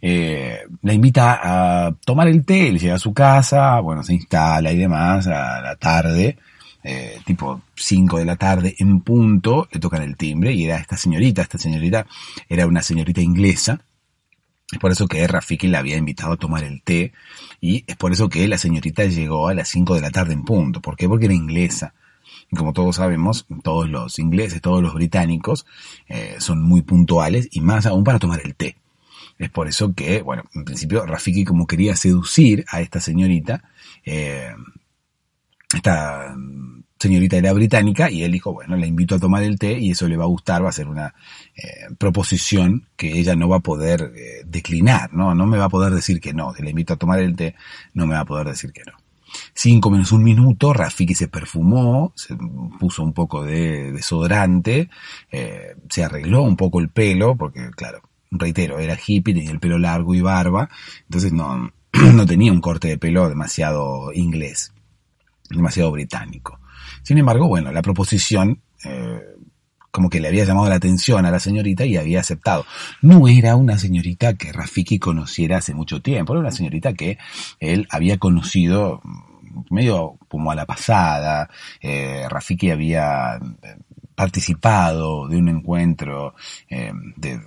[0.00, 4.72] eh, la invita a tomar el té, le llega a su casa, bueno, se instala
[4.72, 6.38] y demás a la tarde,
[6.84, 10.96] eh, tipo 5 de la tarde en punto, le tocan el timbre y era esta
[10.96, 12.06] señorita, esta señorita
[12.48, 13.80] era una señorita inglesa,
[14.70, 17.12] es por eso que Rafiki la había invitado a tomar el té
[17.60, 20.44] y es por eso que la señorita llegó a las 5 de la tarde en
[20.44, 20.82] punto.
[20.82, 21.08] ¿Por qué?
[21.08, 21.94] Porque era inglesa.
[22.50, 25.66] Y como todos sabemos, todos los ingleses, todos los británicos
[26.08, 28.76] eh, son muy puntuales y más aún para tomar el té.
[29.38, 33.62] Es por eso que, bueno, en principio Rafiki como quería seducir a esta señorita,
[34.04, 34.52] eh,
[35.72, 36.34] esta
[36.98, 40.08] señorita era británica y él dijo, bueno, la invito a tomar el té y eso
[40.08, 41.14] le va a gustar, va a ser una
[41.54, 45.32] eh, proposición que ella no va a poder eh, declinar, ¿no?
[45.36, 47.54] No me va a poder decir que no, si la invito a tomar el té,
[47.94, 48.94] no me va a poder decir que no.
[49.54, 52.34] Cinco menos un minuto, Rafiki se perfumó, se
[52.80, 54.88] puso un poco de desodorante,
[55.90, 60.14] se arregló un poco el pelo, porque claro, reitero, era hippie, tenía el pelo largo
[60.14, 60.68] y barba,
[61.04, 61.72] entonces no,
[62.14, 64.72] no tenía un corte de pelo demasiado inglés,
[65.50, 66.60] demasiado británico.
[67.02, 69.20] Sin embargo, bueno, la proposición eh,
[69.90, 72.66] como que le había llamado la atención a la señorita y había aceptado.
[73.00, 77.18] No era una señorita que Rafiki conociera hace mucho tiempo, era una señorita que
[77.58, 79.00] él había conocido
[79.70, 81.48] medio como a la pasada.
[81.80, 83.76] Eh, Rafiki había eh,
[84.14, 86.34] participado de un encuentro
[86.68, 87.40] de,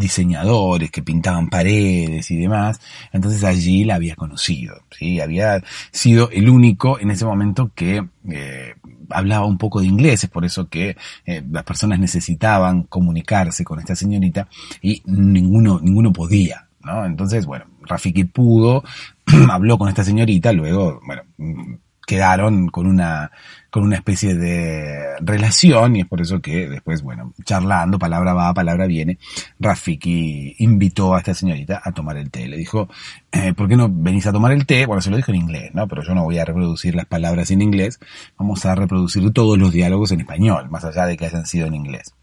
[0.00, 2.80] diseñadores que pintaban paredes y demás,
[3.12, 5.20] entonces allí la había conocido, ¿sí?
[5.20, 8.74] Había sido el único en ese momento que eh,
[9.10, 13.78] hablaba un poco de inglés, es por eso que eh, las personas necesitaban comunicarse con
[13.78, 14.48] esta señorita
[14.80, 17.04] y ninguno, ninguno podía, ¿no?
[17.04, 18.82] Entonces, bueno, Rafiki pudo,
[19.50, 21.22] habló con esta señorita, luego, bueno,
[22.06, 23.30] quedaron con una,
[23.70, 28.52] con una especie de relación y es por eso que después, bueno, charlando, palabra va,
[28.52, 29.18] palabra viene,
[29.58, 32.48] Rafiki invitó a esta señorita a tomar el té.
[32.48, 32.88] Le dijo,
[33.30, 34.86] eh, ¿por qué no venís a tomar el té?
[34.86, 35.86] Bueno, se lo dijo en inglés, ¿no?
[35.86, 38.00] Pero yo no voy a reproducir las palabras en inglés,
[38.36, 41.74] vamos a reproducir todos los diálogos en español, más allá de que hayan sido en
[41.74, 42.14] inglés.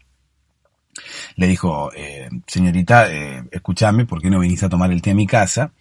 [1.36, 5.14] le dijo, eh, señorita, eh, escúchame, ¿por qué no venís a tomar el té a
[5.14, 5.72] mi casa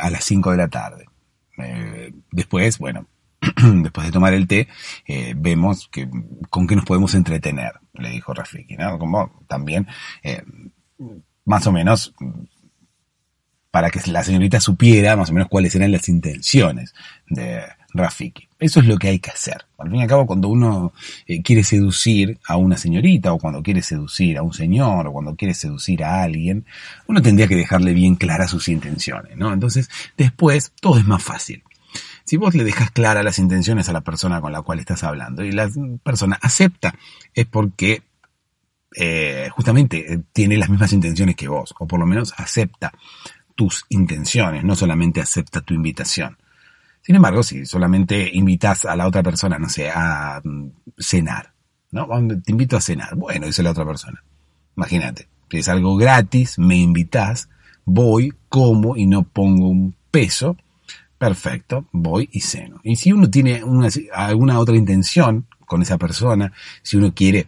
[0.00, 1.06] a las 5 de la tarde?
[2.30, 3.06] Después, bueno,
[3.82, 4.68] después de tomar el té,
[5.06, 6.08] eh, vemos que,
[6.48, 8.98] con qué nos podemos entretener, le dijo Rafiki, ¿no?
[8.98, 9.86] Como también,
[10.22, 10.42] eh,
[11.44, 12.14] más o menos,
[13.70, 16.94] para que la señorita supiera más o menos cuáles eran las intenciones
[17.26, 17.62] de
[17.94, 18.48] Rafiki.
[18.58, 19.64] Eso es lo que hay que hacer.
[19.78, 20.92] Al fin y al cabo, cuando uno
[21.26, 25.34] eh, quiere seducir a una señorita, o cuando quiere seducir a un señor, o cuando
[25.34, 26.64] quiere seducir a alguien,
[27.06, 29.52] uno tendría que dejarle bien claras sus intenciones, ¿no?
[29.52, 31.62] Entonces, después, todo es más fácil.
[32.24, 35.44] Si vos le dejas claras las intenciones a la persona con la cual estás hablando
[35.44, 35.68] y la
[36.02, 36.94] persona acepta,
[37.34, 38.02] es porque
[38.94, 42.92] eh, justamente eh, tiene las mismas intenciones que vos, o por lo menos acepta
[43.54, 46.36] tus intenciones, no solamente acepta tu invitación.
[47.02, 51.52] Sin embargo, si solamente invitas a la otra persona, no sé, a mm, cenar,
[51.90, 52.06] ¿no?
[52.44, 53.14] Te invito a cenar.
[53.16, 54.22] Bueno, dice la otra persona.
[54.76, 57.48] Imagínate, si es algo gratis, me invitas,
[57.84, 60.56] voy, como y no pongo un peso,
[61.22, 62.80] perfecto, voy y ceno.
[62.82, 67.46] Y si uno tiene una, alguna otra intención con esa persona, si uno quiere,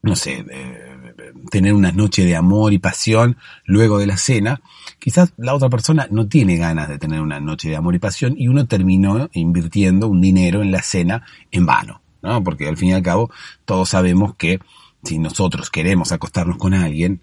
[0.00, 1.12] no sé, eh,
[1.50, 3.36] tener una noche de amor y pasión
[3.66, 4.62] luego de la cena,
[4.98, 8.36] quizás la otra persona no tiene ganas de tener una noche de amor y pasión
[8.38, 12.42] y uno terminó invirtiendo un dinero en la cena en vano, ¿no?
[12.42, 13.30] Porque al fin y al cabo
[13.66, 14.60] todos sabemos que
[15.02, 17.20] si nosotros queremos acostarnos con alguien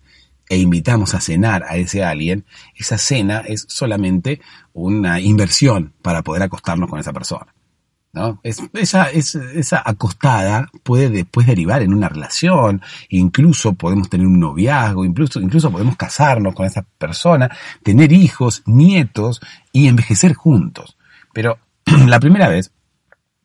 [0.51, 2.43] e invitamos a cenar a ese alguien,
[2.75, 4.41] esa cena es solamente
[4.73, 7.55] una inversión para poder acostarnos con esa persona.
[8.11, 8.41] ¿no?
[8.43, 14.41] Es, esa, es, esa acostada puede después derivar en una relación, incluso podemos tener un
[14.41, 17.49] noviazgo, incluso, incluso podemos casarnos con esa persona,
[17.81, 19.39] tener hijos, nietos
[19.71, 20.97] y envejecer juntos.
[21.31, 21.59] Pero
[22.07, 22.73] la primera vez,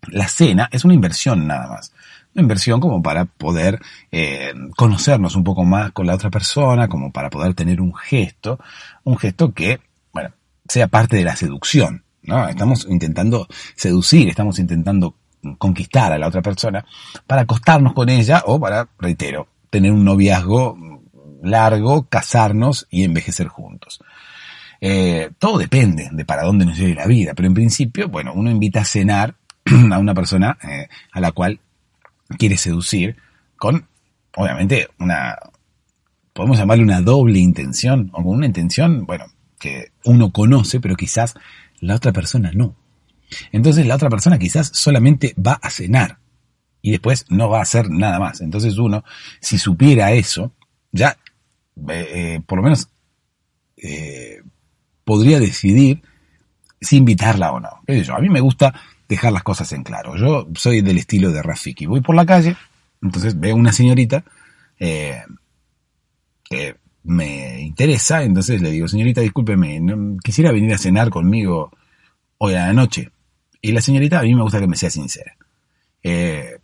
[0.08, 1.92] la cena es una inversión nada más.
[2.40, 3.80] Inversión como para poder
[4.12, 8.58] eh, conocernos un poco más con la otra persona, como para poder tener un gesto,
[9.04, 9.80] un gesto que,
[10.12, 10.30] bueno,
[10.68, 12.04] sea parte de la seducción.
[12.22, 12.48] ¿no?
[12.48, 15.14] Estamos intentando seducir, estamos intentando
[15.58, 16.84] conquistar a la otra persona
[17.26, 20.76] para acostarnos con ella o para, reitero, tener un noviazgo
[21.42, 24.00] largo, casarnos y envejecer juntos.
[24.80, 28.50] Eh, todo depende de para dónde nos lleve la vida, pero en principio, bueno, uno
[28.50, 29.34] invita a cenar
[29.92, 31.60] a una persona eh, a la cual
[32.38, 33.16] quiere seducir
[33.56, 33.88] con,
[34.36, 35.36] obviamente, una,
[36.32, 39.26] podemos llamarle una doble intención, o con una intención, bueno,
[39.58, 41.34] que uno conoce, pero quizás
[41.80, 42.76] la otra persona no.
[43.52, 46.18] Entonces la otra persona quizás solamente va a cenar
[46.82, 48.40] y después no va a hacer nada más.
[48.40, 49.04] Entonces uno,
[49.40, 50.52] si supiera eso,
[50.92, 51.16] ya
[51.88, 52.88] eh, eh, por lo menos
[53.76, 54.42] eh,
[55.04, 56.02] podría decidir
[56.80, 57.68] si invitarla o no.
[57.68, 58.74] A mí me gusta
[59.08, 60.16] dejar las cosas en claro.
[60.16, 61.86] Yo soy del estilo de Rafiki.
[61.86, 62.56] Voy por la calle,
[63.02, 64.24] entonces veo una señorita
[64.78, 69.80] que me interesa, entonces le digo, señorita, discúlpeme,
[70.22, 71.70] quisiera venir a cenar conmigo
[72.38, 73.10] hoy a la noche.
[73.60, 75.36] Y la señorita, a mí me gusta que me sea sincera.
[76.02, 76.58] Eh,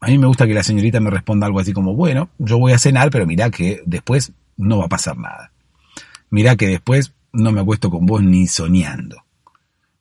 [0.00, 2.72] a mí me gusta que la señorita me responda algo así como, bueno, yo voy
[2.72, 5.52] a cenar, pero mira que después no va a pasar nada.
[6.30, 9.24] Mira que después no me acuesto con vos ni soñando.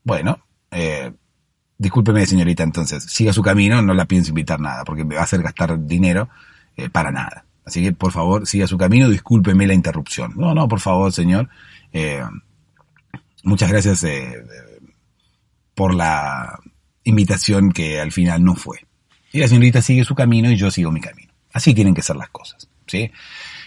[0.03, 0.39] Bueno,
[0.71, 1.11] eh,
[1.77, 5.23] discúlpeme señorita entonces, siga su camino, no la pienso invitar nada, porque me va a
[5.25, 6.29] hacer gastar dinero
[6.75, 7.45] eh, para nada.
[7.65, 10.33] Así que, por favor, siga su camino, discúlpeme la interrupción.
[10.37, 11.49] No, no, por favor, señor.
[11.91, 12.23] Eh,
[13.43, 14.41] muchas gracias eh,
[15.75, 16.59] por la
[17.03, 18.85] invitación que al final no fue.
[19.33, 21.33] Y la señorita sigue su camino y yo sigo mi camino.
[21.51, 23.11] Así tienen que ser las cosas, ¿sí?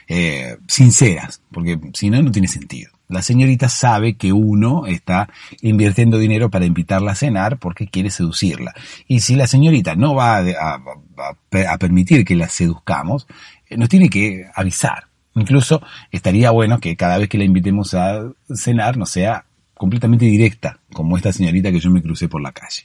[0.08, 2.90] Eh, sinceras, porque si no, no tiene sentido.
[3.10, 5.28] La señorita sabe que uno está
[5.62, 8.72] invirtiendo dinero para invitarla a cenar porque quiere seducirla.
[9.08, 13.26] Y si la señorita no va a, permitir que la seduzcamos,
[13.70, 15.08] nos tiene que avisar.
[15.34, 19.44] Incluso estaría bueno que cada vez que la invitemos a cenar no sea
[19.74, 22.84] completamente directa, como esta señorita que yo me crucé por la calle.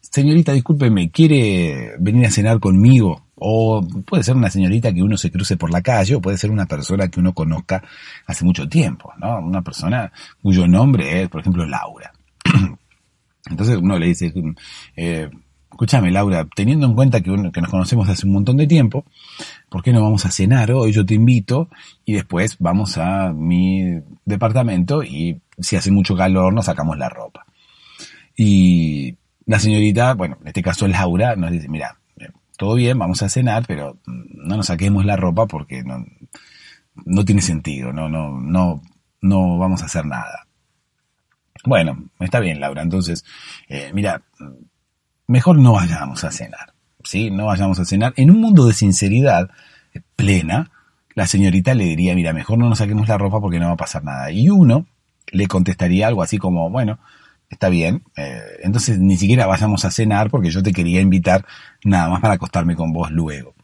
[0.00, 3.26] Señorita, discúlpeme, ¿quiere venir a cenar conmigo?
[3.36, 6.50] O puede ser una señorita que uno se cruce por la calle, o puede ser
[6.50, 7.82] una persona que uno conozca
[8.26, 9.38] hace mucho tiempo, ¿no?
[9.38, 12.12] Una persona cuyo nombre es, por ejemplo, Laura.
[13.50, 14.32] Entonces uno le dice,
[14.96, 15.30] eh,
[15.70, 19.04] escúchame Laura, teniendo en cuenta que, que, nos conocemos hace un montón de tiempo,
[19.68, 20.92] ¿por qué no vamos a cenar hoy?
[20.92, 21.68] Yo te invito
[22.04, 27.46] y después vamos a mi departamento y si hace mucho calor nos sacamos la ropa.
[28.36, 29.16] Y
[29.46, 31.98] la señorita, bueno, en este caso Laura, nos dice, mira,
[32.56, 36.04] todo bien, vamos a cenar, pero no nos saquemos la ropa porque no,
[37.06, 38.82] no tiene sentido, no, no, no,
[39.22, 40.46] no vamos a hacer nada.
[41.64, 42.82] Bueno, está bien, Laura.
[42.82, 43.24] Entonces,
[43.68, 44.22] eh, mira,
[45.26, 47.30] mejor no vayamos a cenar, ¿sí?
[47.30, 48.12] No vayamos a cenar.
[48.16, 49.50] En un mundo de sinceridad,
[50.16, 50.70] plena,
[51.14, 53.78] la señorita le diría, mira, mejor no nos saquemos la ropa porque no va a
[53.78, 54.30] pasar nada.
[54.30, 54.86] Y uno
[55.32, 56.98] le contestaría algo así como, bueno,
[57.50, 61.44] está bien, eh, entonces ni siquiera vayamos a cenar porque yo te quería invitar
[61.84, 63.54] nada más para acostarme con vos luego.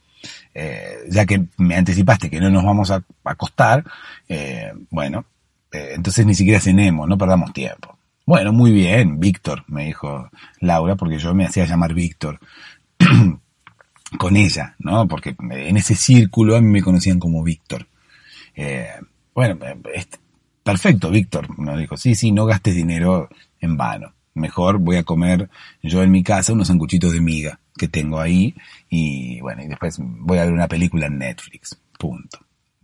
[0.53, 3.85] Eh, ya que me anticipaste que no nos vamos a acostar,
[4.29, 5.25] eh, bueno,
[5.71, 7.99] entonces ni siquiera cenemos, no perdamos tiempo.
[8.25, 10.31] Bueno, muy bien, Víctor, me dijo
[10.61, 12.41] Laura, porque yo me hacía llamar Víctor
[14.19, 15.07] con ella, ¿no?
[15.07, 17.87] Porque en ese círculo a mí me conocían como Víctor.
[19.35, 19.59] bueno,
[20.65, 23.29] perfecto, Víctor, me dijo, sí, sí, no gastes dinero
[23.61, 24.13] en vano.
[24.35, 25.49] Mejor voy a comer
[25.83, 28.55] yo en mi casa unos sanguchitos de miga que tengo ahí
[28.89, 31.79] y bueno, y después voy a ver una película en Netflix.
[31.99, 32.39] Punto.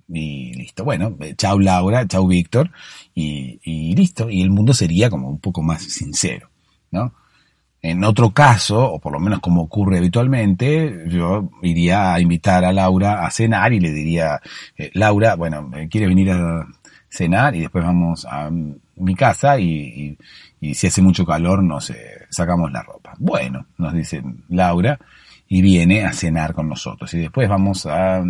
[0.08, 0.84] Y listo.
[0.84, 2.70] Bueno, eh, chau Laura, chau Víctor
[3.14, 4.30] y, y listo.
[4.30, 6.50] Y el mundo sería como un poco más sincero,
[6.90, 7.14] ¿no?
[7.82, 12.72] En otro caso, o por lo menos como ocurre habitualmente, yo iría a invitar a
[12.72, 14.40] Laura a cenar y le diría,
[14.76, 16.66] eh, Laura, bueno, eh, ¿quiere venir a
[17.08, 17.56] cenar?
[17.56, 20.16] Y después vamos a mi casa y
[20.74, 21.92] si hace mucho calor nos
[22.30, 23.14] sacamos la ropa.
[23.18, 24.98] Bueno, nos dice Laura
[25.48, 27.12] y viene a cenar con nosotros.
[27.12, 28.24] Y después vamos a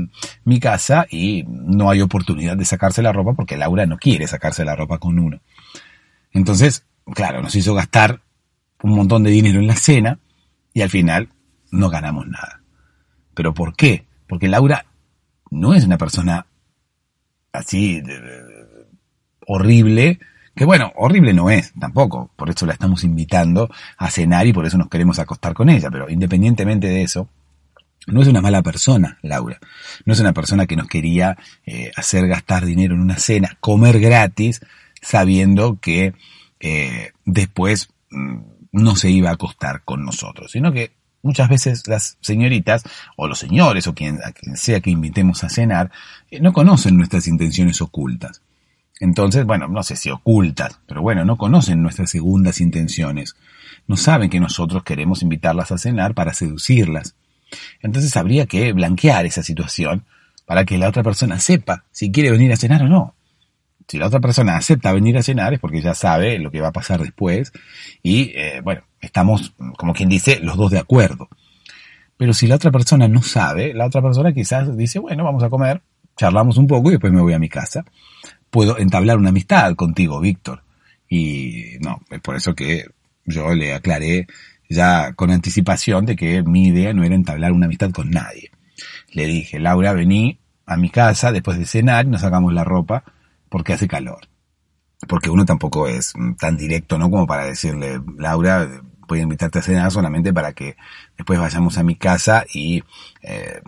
[0.45, 4.64] mi casa y no hay oportunidad de sacarse la ropa porque Laura no quiere sacarse
[4.64, 5.41] la ropa con uno.
[6.33, 8.22] Entonces, claro, nos hizo gastar
[8.83, 10.18] un montón de dinero en la cena
[10.74, 11.28] y al final
[11.70, 12.62] no ganamos nada.
[13.35, 14.05] ¿Pero por qué?
[14.26, 14.87] Porque Laura
[15.51, 16.47] no es una persona
[17.53, 18.03] así
[19.47, 20.18] horrible
[20.55, 24.66] que bueno, horrible no es tampoco, por eso la estamos invitando a cenar y por
[24.66, 27.28] eso nos queremos acostar con ella, pero independientemente de eso,
[28.07, 29.59] no es una mala persona, Laura.
[30.05, 34.00] No es una persona que nos quería eh, hacer gastar dinero en una cena, comer
[34.00, 34.61] gratis,
[35.00, 36.14] sabiendo que
[36.61, 38.38] eh, después mm,
[38.72, 40.92] no se iba a acostar con nosotros, sino que
[41.22, 42.82] muchas veces las señoritas
[43.16, 45.90] o los señores o quien, a quien sea que invitemos a cenar
[46.30, 48.42] eh, no conocen nuestras intenciones ocultas.
[49.03, 53.34] Entonces, bueno, no sé si ocultas, pero bueno, no conocen nuestras segundas intenciones.
[53.88, 57.16] No saben que nosotros queremos invitarlas a cenar para seducirlas.
[57.80, 60.05] Entonces habría que blanquear esa situación
[60.46, 63.16] para que la otra persona sepa si quiere venir a cenar o no.
[63.88, 66.68] Si la otra persona acepta venir a cenar es porque ya sabe lo que va
[66.68, 67.53] a pasar después
[68.05, 71.28] y, eh, bueno, estamos, como quien dice, los dos de acuerdo.
[72.16, 75.50] Pero si la otra persona no sabe, la otra persona quizás dice, bueno, vamos a
[75.50, 75.82] comer,
[76.16, 77.84] charlamos un poco y después me voy a mi casa
[78.53, 80.62] puedo entablar una amistad contigo, Víctor.
[81.09, 82.84] Y no, es por eso que
[83.24, 84.26] yo le aclaré
[84.68, 88.50] ya con anticipación de que mi idea no era entablar una amistad con nadie.
[89.12, 93.05] Le dije, Laura, vení a mi casa después de cenar y nos sacamos la ropa
[93.48, 94.28] porque hace calor.
[95.09, 97.11] Porque uno tampoco es tan directo, ¿no?
[97.11, 98.68] Como para decirle, Laura,
[99.09, 100.76] voy a invitarte a cenar solamente para que
[101.16, 102.84] después vayamos a mi casa y
[103.22, 103.62] eh,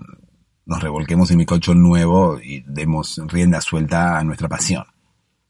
[0.66, 4.84] nos revolquemos en mi colchón nuevo y demos rienda suelta a nuestra pasión.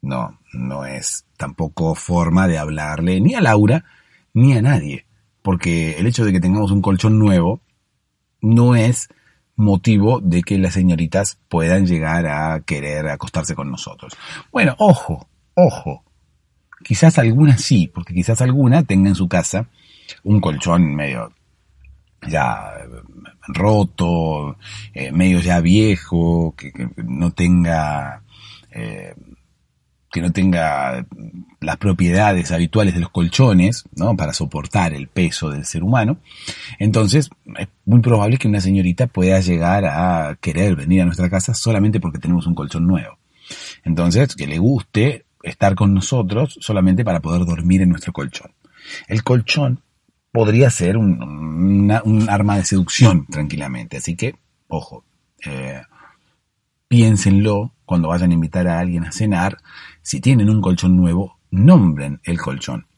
[0.02, 3.84] No, no es tampoco forma de hablarle ni a Laura
[4.34, 5.06] ni a nadie,
[5.42, 7.60] porque el hecho de que tengamos un colchón nuevo
[8.40, 9.08] no es
[9.56, 14.14] motivo de que las señoritas puedan llegar a querer acostarse con nosotros.
[14.50, 16.04] Bueno, ojo, ojo.
[16.82, 19.68] Quizás alguna sí, porque quizás alguna tenga en su casa
[20.22, 21.32] un colchón medio
[22.26, 22.72] ya
[23.48, 24.56] roto,
[24.92, 28.22] eh, medio ya viejo, que, no tenga
[28.70, 29.14] eh,
[30.14, 31.04] que no tenga
[31.60, 34.16] las propiedades habituales de los colchones, ¿no?
[34.16, 36.18] Para soportar el peso del ser humano.
[36.78, 41.52] Entonces, es muy probable que una señorita pueda llegar a querer venir a nuestra casa
[41.52, 43.18] solamente porque tenemos un colchón nuevo.
[43.82, 48.52] Entonces, que le guste estar con nosotros solamente para poder dormir en nuestro colchón.
[49.08, 49.80] El colchón
[50.34, 53.98] podría ser un, arma de seducción tranquilamente.
[53.98, 54.34] Así que,
[54.66, 55.04] ojo,
[55.46, 55.80] eh,
[56.88, 59.58] piénsenlo cuando vayan a invitar a alguien a cenar.
[60.02, 62.88] Si tienen un colchón nuevo, nombren el colchón.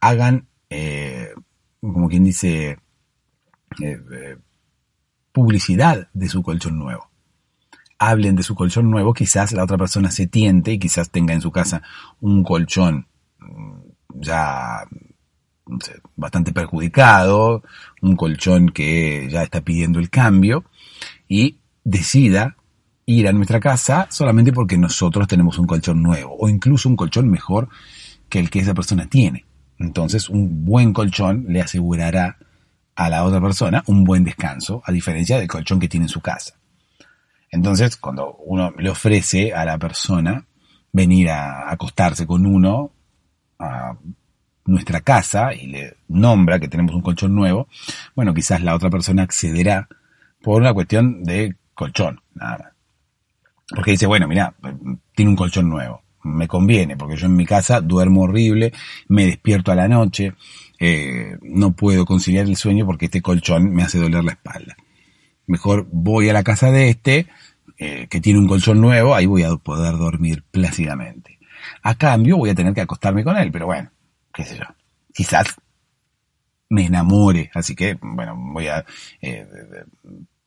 [0.00, 1.28] Hagan, eh,
[1.80, 2.80] como quien dice,
[3.80, 4.36] eh,
[5.30, 7.08] publicidad de su colchón nuevo.
[8.00, 11.40] Hablen de su colchón nuevo, quizás la otra persona se tiente y quizás tenga en
[11.40, 11.84] su casa
[12.20, 13.06] un colchón
[13.38, 13.78] mm,
[14.16, 14.88] ya
[16.16, 17.62] bastante perjudicado,
[18.02, 20.64] un colchón que ya está pidiendo el cambio
[21.28, 22.56] y decida
[23.06, 27.30] ir a nuestra casa solamente porque nosotros tenemos un colchón nuevo o incluso un colchón
[27.30, 27.68] mejor
[28.28, 29.46] que el que esa persona tiene.
[29.78, 32.38] Entonces un buen colchón le asegurará
[32.98, 36.20] a la otra persona un buen descanso, a diferencia del colchón que tiene en su
[36.20, 36.54] casa.
[37.50, 40.44] Entonces, cuando uno le ofrece a la persona
[40.92, 42.90] venir a acostarse con uno,
[43.58, 43.96] a
[44.68, 47.68] nuestra casa y le nombra que tenemos un colchón nuevo,
[48.14, 49.88] bueno, quizás la otra persona accederá
[50.42, 52.72] por una cuestión de colchón, nada más.
[53.68, 54.54] Porque dice, bueno, mira,
[55.14, 58.72] tiene un colchón nuevo, me conviene, porque yo en mi casa duermo horrible,
[59.08, 60.34] me despierto a la noche,
[60.78, 64.76] eh, no puedo conciliar el sueño porque este colchón me hace doler la espalda.
[65.46, 67.26] Mejor voy a la casa de este,
[67.78, 71.38] eh, que tiene un colchón nuevo, ahí voy a poder dormir plácidamente.
[71.82, 73.90] A cambio voy a tener que acostarme con él, pero bueno,
[74.38, 74.64] qué sé yo.
[75.12, 75.46] Quizás
[76.68, 78.84] me enamore, así que bueno, voy a
[79.20, 79.46] eh,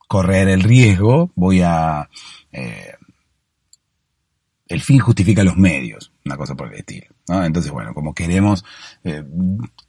[0.08, 2.08] correr el riesgo, voy a...
[2.50, 2.94] Eh,
[4.66, 7.08] el fin justifica los medios, una cosa por el estilo.
[7.28, 8.64] Entonces, bueno, como queremos,
[9.04, 9.22] eh,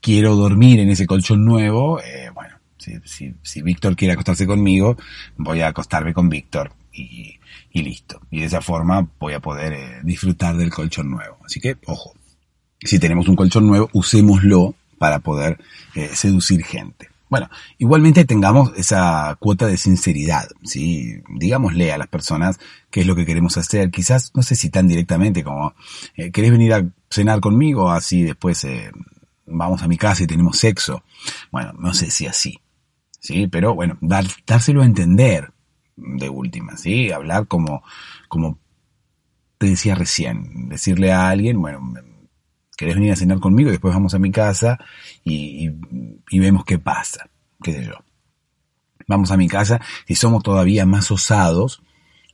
[0.02, 4.98] quiero dormir en ese colchón nuevo, eh, bueno, si, si, si Víctor quiere acostarse conmigo,
[5.38, 7.40] voy a acostarme con Víctor y,
[7.72, 8.20] listo.
[8.30, 11.38] Y de esa forma voy a poder disfrutar del colchón nuevo.
[11.46, 12.14] Así que, ojo,
[12.86, 15.60] si tenemos un colchón nuevo, usémoslo para poder
[15.96, 17.10] eh, seducir gente.
[17.30, 21.16] Bueno, igualmente tengamos esa cuota de sinceridad, ¿sí?
[21.36, 22.60] Digámosle a las personas
[22.92, 23.90] qué es lo que queremos hacer.
[23.90, 25.74] Quizás, no sé si tan directamente como,
[26.16, 27.90] eh, ¿querés venir a cenar conmigo?
[27.90, 28.92] Así después eh,
[29.48, 31.04] vamos a mi casa y tenemos sexo.
[31.52, 32.60] Bueno, no sé si así,
[33.20, 33.48] ¿sí?
[33.48, 35.52] Pero bueno, dar, dárselo a entender
[35.96, 37.12] de última, ¿sí?
[37.12, 37.84] Hablar como,
[38.28, 38.60] como
[39.58, 41.82] te decía recién, decirle a alguien, bueno,
[42.84, 44.78] querés venir a cenar conmigo, y después vamos a mi casa
[45.24, 45.70] y,
[46.32, 47.30] vemos qué pasa,
[47.62, 47.94] qué sé yo.
[49.08, 51.82] Vamos a mi casa, si somos todavía más osados,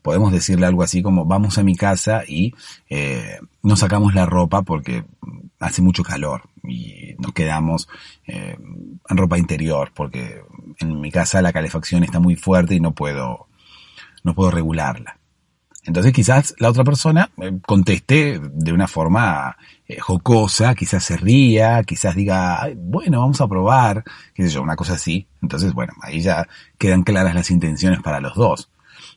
[0.02, 2.54] podemos decirle algo así como vamos a mi casa y
[2.90, 5.04] eh, nos sacamos la ropa porque
[5.60, 7.90] hace mucho calor y nos quedamos
[8.26, 8.56] eh,
[9.10, 10.42] en ropa interior porque
[10.80, 13.48] en mi casa la calefacción está muy fuerte y no puedo,
[14.24, 15.20] no puedo regularla.
[15.86, 19.58] Entonces quizás la otra persona eh, conteste de una forma
[19.90, 24.04] eh, jocosa, quizás se ría, quizás diga, bueno, vamos a probar,
[24.36, 25.28] qué sé yo, una cosa así.
[25.42, 28.70] Entonces, bueno, ahí ya quedan claras las intenciones para los dos.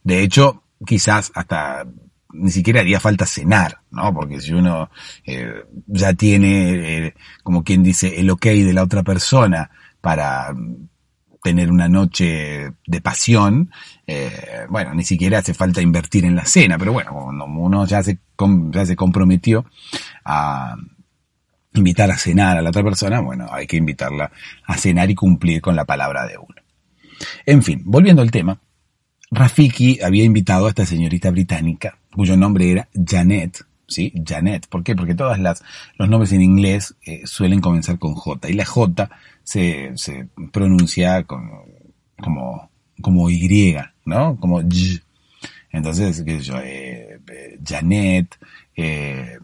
[0.02, 1.86] De hecho, quizás hasta
[2.32, 4.14] ni siquiera haría falta cenar, ¿no?
[4.14, 4.88] Porque si uno
[5.26, 9.70] eh, ya tiene, eh, como quien dice, el ok de la otra persona
[10.00, 10.54] para
[11.42, 13.70] tener una noche de pasión,
[14.06, 18.18] eh, bueno, ni siquiera hace falta invertir en la cena, pero bueno, uno ya se,
[18.70, 19.66] ya se comprometió
[20.24, 20.76] a
[21.74, 24.30] invitar a cenar a la otra persona, bueno, hay que invitarla
[24.66, 26.54] a cenar y cumplir con la palabra de uno.
[27.46, 28.60] En fin, volviendo al tema,
[29.30, 34.12] Rafiki había invitado a esta señorita británica, cuyo nombre era Janet, ¿sí?
[34.26, 34.66] Janet.
[34.68, 34.94] ¿Por qué?
[34.94, 35.62] Porque todas las,
[35.96, 39.10] los nombres en inglés eh, suelen comenzar con J, y la J
[39.42, 41.48] se, se pronuncia con,
[42.20, 42.70] como,
[43.00, 44.36] como Y, ¿no?
[44.36, 45.00] Como Y.
[45.70, 47.18] Entonces, qué sé yo, eh,
[47.64, 48.38] Janet,
[48.76, 49.38] eh,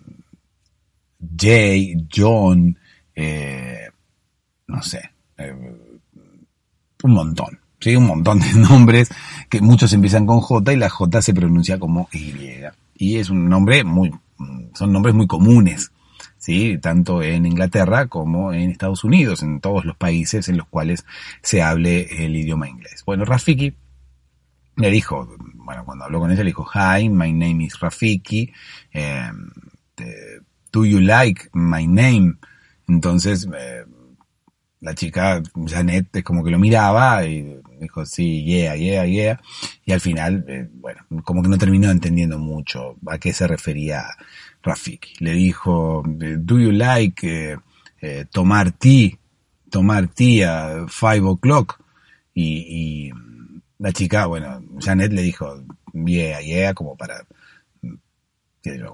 [1.37, 2.79] Jay, John,
[3.14, 3.89] eh,
[4.66, 5.55] no sé, eh,
[7.03, 7.97] un montón, ¿sí?
[7.97, 9.09] Un montón de nombres
[9.49, 12.35] que muchos empiezan con J y la J se pronuncia como Y.
[12.95, 14.12] Y es un nombre muy,
[14.75, 15.93] son nombres muy comunes,
[16.39, 16.79] ¿sí?
[16.79, 21.05] Tanto en Inglaterra como en Estados Unidos, en todos los países en los cuales
[21.43, 23.03] se hable el idioma inglés.
[23.07, 23.75] Bueno, Rafiki
[24.77, 28.53] le dijo, bueno, cuando habló con ella le dijo, Hi, my name is Rafiki,
[28.93, 29.31] eh,
[30.73, 32.39] do you like my name?
[32.87, 33.85] Entonces, eh,
[34.81, 39.41] la chica, Janet, es como que lo miraba y dijo, sí, yeah, yeah, yeah.
[39.85, 44.05] Y al final, eh, bueno, como que no terminó entendiendo mucho a qué se refería
[44.62, 45.25] Rafiki.
[45.25, 47.57] Le dijo, do you like eh,
[48.01, 49.19] eh, tomar té,
[49.71, 51.81] tomar té a five o'clock?
[52.35, 53.12] Y, y,
[53.79, 57.25] la chica, bueno, Janet le dijo, yeah, yeah, como para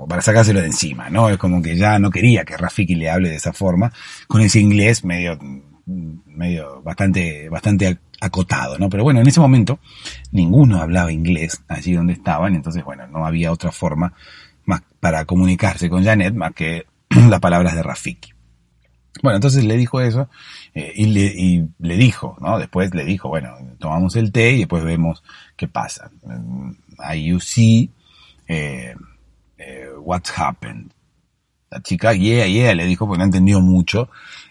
[0.08, 1.28] para sacárselo de encima, ¿no?
[1.28, 3.92] Es como que ya no quería que Rafiki le hable de esa forma,
[4.28, 5.38] con ese inglés medio,
[5.86, 8.88] medio, bastante, bastante acotado, ¿no?
[8.88, 9.78] Pero bueno, en ese momento
[10.32, 14.12] ninguno hablaba inglés allí donde estaban, entonces bueno, no había otra forma
[14.64, 16.86] más para comunicarse con Janet más que
[17.28, 18.32] las palabras de Rafiki.
[19.22, 20.28] Bueno, entonces le dijo eso
[20.74, 22.58] eh, y, le, y, le, dijo, ¿no?
[22.58, 25.22] Después le dijo, bueno, tomamos el té y después vemos
[25.56, 26.10] qué pasa.
[27.14, 27.90] You see
[28.48, 28.94] eh,
[29.66, 30.92] eh, what's happened.
[31.70, 34.08] La chica, yeah, yeah, le dijo, porque no entendió mucho.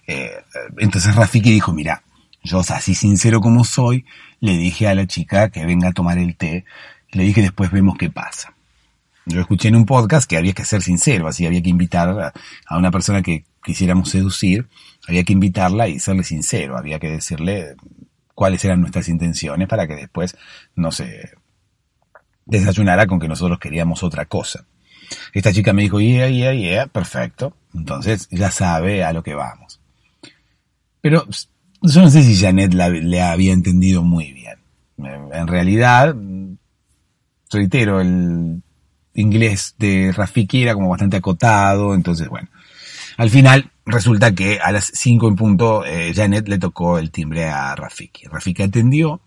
[0.07, 0.31] Eh,
[0.77, 2.03] entonces Rafiki dijo, mira,
[2.43, 4.05] yo así sincero como soy,
[4.41, 6.65] le dije a la chica que venga a tomar el té,
[7.11, 8.53] le dije después vemos qué pasa.
[9.25, 12.33] Yo escuché en un podcast que había que ser sincero, así había que invitar
[12.67, 14.67] a una persona que quisiéramos seducir,
[15.07, 17.75] había que invitarla y serle sincero, había que decirle
[18.35, 20.35] cuáles eran nuestras intenciones para que después
[20.75, 21.31] no se
[22.45, 24.65] desayunara con que nosotros queríamos otra cosa.
[25.33, 27.55] Esta chica me dijo, yeah, yeah, yeah, perfecto.
[27.73, 29.79] Entonces ya sabe a lo que vamos.
[31.01, 31.27] Pero
[31.81, 34.57] yo no sé si Janet la, le había entendido muy bien.
[34.97, 36.15] En realidad,
[37.51, 38.61] reitero, el
[39.13, 42.47] inglés de Rafiki era como bastante acotado, entonces bueno.
[43.17, 47.49] Al final resulta que a las 5 en punto eh, Janet le tocó el timbre
[47.49, 48.27] a Rafiki.
[48.27, 49.21] Rafiki atendió,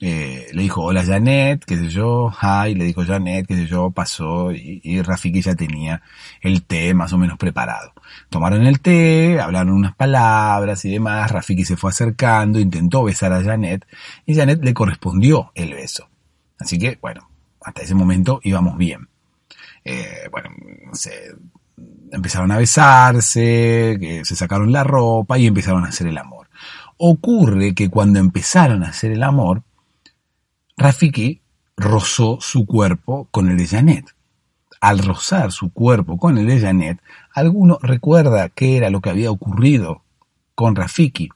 [0.00, 3.90] eh, le dijo hola Janet, qué sé yo, hi, le dijo Janet, qué sé yo,
[3.90, 6.02] pasó y, Rafiki ya tenía
[6.40, 7.92] el té más o menos preparado.
[8.28, 13.42] Tomaron el té, hablaron unas palabras y demás, Rafiki se fue acercando, intentó besar a
[13.42, 13.86] Janet
[14.24, 16.08] y Janet le correspondió el beso.
[16.60, 17.28] Así que, bueno,
[17.60, 19.08] hasta ese momento íbamos bien.
[19.84, 20.50] Eh, bueno,
[20.92, 21.34] se
[22.12, 26.48] empezaron a besarse, que se sacaron la ropa y empezaron a hacer el amor.
[26.98, 29.62] Ocurre que cuando empezaron a hacer el amor,
[30.78, 31.40] Rafiki
[31.76, 34.14] rozó su cuerpo con el de Janet.
[34.80, 37.02] Al rozar su cuerpo con el de Janet,
[37.34, 40.04] ¿alguno recuerda qué era lo que había ocurrido
[40.54, 41.30] con Rafiki?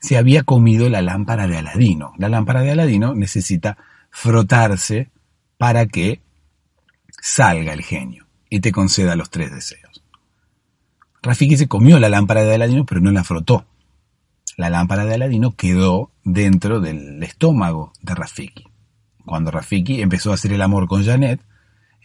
[0.00, 2.14] Se había comido la lámpara de Aladino.
[2.16, 3.76] La lámpara de Aladino necesita
[4.10, 5.10] frotarse
[5.58, 6.22] para que
[7.20, 10.02] salga el genio y te conceda los tres deseos.
[11.22, 13.66] Rafiki se comió la lámpara de Aladino, pero no la frotó.
[14.56, 18.64] La lámpara de Aladino quedó dentro del estómago de Rafiki.
[19.24, 21.40] Cuando Rafiki empezó a hacer el amor con Janet,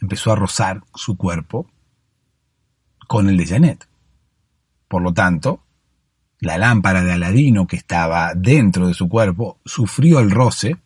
[0.01, 1.67] empezó a rozar su cuerpo
[3.07, 3.87] con el de Janet.
[4.87, 5.61] Por lo tanto,
[6.39, 10.77] la lámpara de Aladino que estaba dentro de su cuerpo sufrió el roce,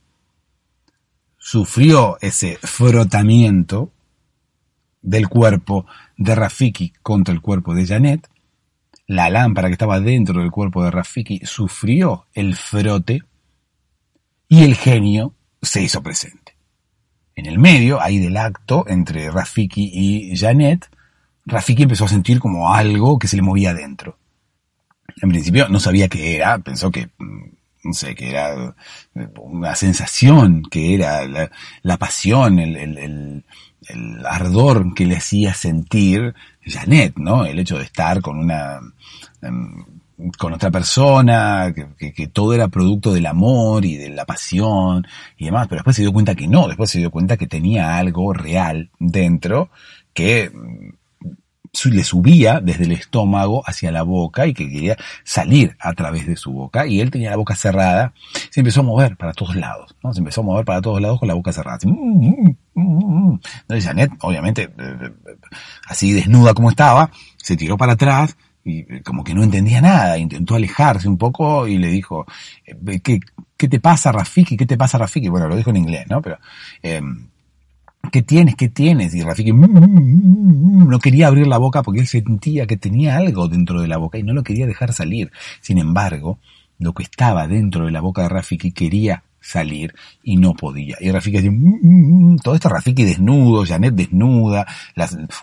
[1.37, 3.91] sufrió ese frotamiento
[5.01, 5.85] del cuerpo
[6.17, 8.27] de Rafiki contra el cuerpo de Janet,
[9.07, 13.21] la lámpara que estaba dentro del cuerpo de Rafiki sufrió el frote
[14.47, 16.55] y el genio se hizo presente.
[17.35, 20.89] En el medio, ahí del acto entre Rafiki y Janet,
[21.45, 24.17] Rafiki empezó a sentir como algo que se le movía dentro.
[25.21, 27.43] En principio no sabía qué era, pensó que, mm,
[27.85, 28.75] no sé, que era
[29.37, 31.27] una sensación, que era
[31.81, 33.43] la, pasión, el
[34.25, 36.33] ardor que le hacía sentir
[36.65, 37.45] Janet, ¿no?
[37.45, 38.79] El hecho de estar con una,
[39.41, 39.85] em,
[40.37, 45.05] con otra persona, que, que, todo era producto del amor y de la pasión
[45.37, 47.97] y demás, pero después se dio cuenta que no, después se dio cuenta que tenía
[47.97, 49.69] algo real dentro
[50.13, 50.51] que
[51.85, 56.35] le subía desde el estómago hacia la boca y que quería salir a través de
[56.35, 58.13] su boca y él tenía la boca cerrada,
[58.49, 60.13] se empezó a mover para todos lados, ¿no?
[60.13, 61.77] Se empezó a mover para todos lados con la boca cerrada.
[61.77, 63.39] Así, mm, mm, mm,
[63.81, 65.35] Janet, obviamente, eh, eh,
[65.87, 70.55] así desnuda como estaba, se tiró para atrás y como que no entendía nada, intentó
[70.55, 72.25] alejarse un poco y le dijo,
[72.65, 73.19] eh, ¿qué,
[73.57, 74.55] qué te pasa Rafiki?
[74.55, 75.27] ¿Qué te pasa Rafiki?
[75.27, 76.21] Bueno, lo dijo en inglés, ¿no?
[76.21, 76.37] Pero,
[76.81, 77.01] eh,
[78.11, 78.55] ¿qué tienes?
[78.55, 79.13] ¿Qué tienes?
[79.15, 83.17] Y Rafiki mm, mm, mm, no quería abrir la boca porque él sentía que tenía
[83.17, 85.31] algo dentro de la boca y no lo quería dejar salir.
[85.61, 86.39] Sin embargo,
[86.79, 89.93] lo que estaba dentro de la boca de Rafiki quería salir
[90.23, 90.95] y no podía.
[91.01, 91.51] Y Rafiki decía,
[92.41, 94.65] todo esto Rafiki desnudo, Janet desnuda,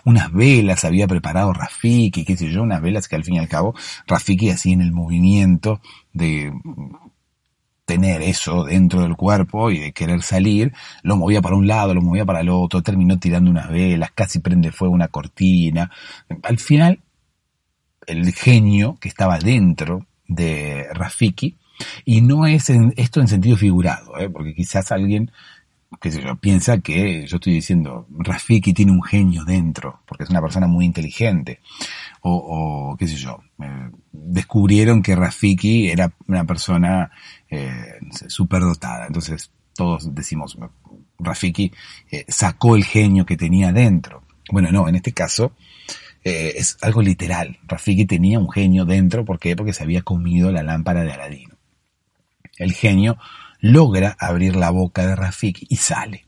[0.05, 3.47] unas velas había preparado Rafiki, qué sé yo, unas velas que al fin y al
[3.47, 3.75] cabo
[4.07, 5.81] Rafiki hacía en el movimiento
[6.13, 6.51] de
[7.91, 10.71] tener eso dentro del cuerpo y de querer salir,
[11.03, 14.39] lo movía para un lado, lo movía para el otro, terminó tirando unas velas, casi
[14.39, 15.91] prende fuego una cortina.
[16.43, 17.01] Al final,
[18.07, 21.57] el genio que estaba dentro de Rafiki,
[22.05, 24.29] y no es esto en sentido figurado, ¿eh?
[24.29, 25.29] porque quizás alguien
[25.99, 30.39] que se piensa que yo estoy diciendo, Rafiki tiene un genio dentro, porque es una
[30.39, 31.59] persona muy inteligente,
[32.21, 37.11] o, o qué sé yo, eh, descubrieron que Rafiki era una persona
[37.49, 40.57] eh, superdotada, entonces todos decimos,
[41.19, 41.71] Rafiki
[42.11, 44.23] eh, sacó el genio que tenía dentro.
[44.51, 45.53] Bueno, no, en este caso
[46.23, 49.55] eh, es algo literal, Rafiki tenía un genio dentro, ¿por qué?
[49.55, 51.55] Porque se había comido la lámpara de Aladino.
[52.57, 53.17] El genio
[53.59, 56.25] logra abrir la boca de Rafiki y sale.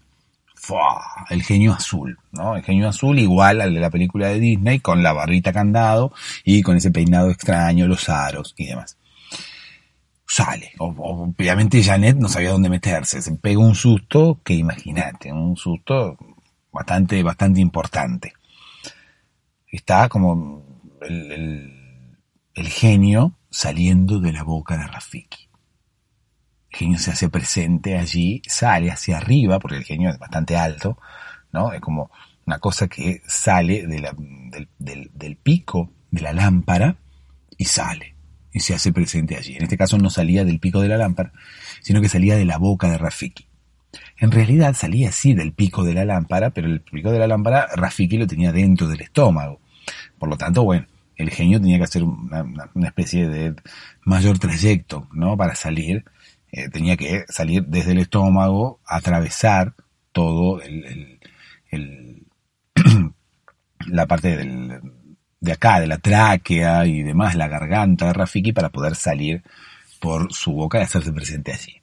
[0.63, 1.25] ¡Fua!
[1.29, 2.55] El genio azul, ¿no?
[2.55, 6.13] El genio azul igual al de la película de Disney, con la barrita candado
[6.45, 8.97] y con ese peinado extraño, los aros y demás.
[10.25, 10.71] Sale.
[10.77, 13.21] obviamente Janet no sabía dónde meterse.
[13.21, 16.17] Se pega un susto que imagínate, un susto
[16.71, 18.31] bastante, bastante importante.
[19.67, 20.63] Está como
[21.01, 22.09] el,
[22.55, 25.49] el, genio saliendo de la boca de Rafiki
[26.73, 30.97] genio se hace presente allí, sale hacia arriba, porque el genio es bastante alto,
[31.51, 31.71] ¿no?
[31.71, 32.11] Es como
[32.45, 36.97] una cosa que sale del, pico de la lámpara
[37.57, 38.15] y sale
[38.51, 39.55] y se hace presente allí.
[39.55, 41.31] En este caso no salía del pico de la lámpara,
[41.81, 43.47] sino que salía de la boca de Rafiki.
[44.17, 47.67] En realidad salía así del pico de la lámpara, pero el pico de la lámpara
[47.75, 49.59] Rafiki lo tenía dentro del estómago.
[50.19, 53.55] Por lo tanto, bueno, el genio tenía que hacer una especie de
[54.03, 55.37] mayor trayecto, ¿no?
[55.37, 56.05] Para salir
[56.55, 59.73] eh, tenía que salir desde el estómago, atravesar
[60.11, 61.19] todo el,
[63.87, 64.79] la parte del,
[65.39, 69.41] de acá, de la tráquea y demás, la garganta de Rafiki para poder salir
[69.99, 71.81] por su boca y hacerse presente allí.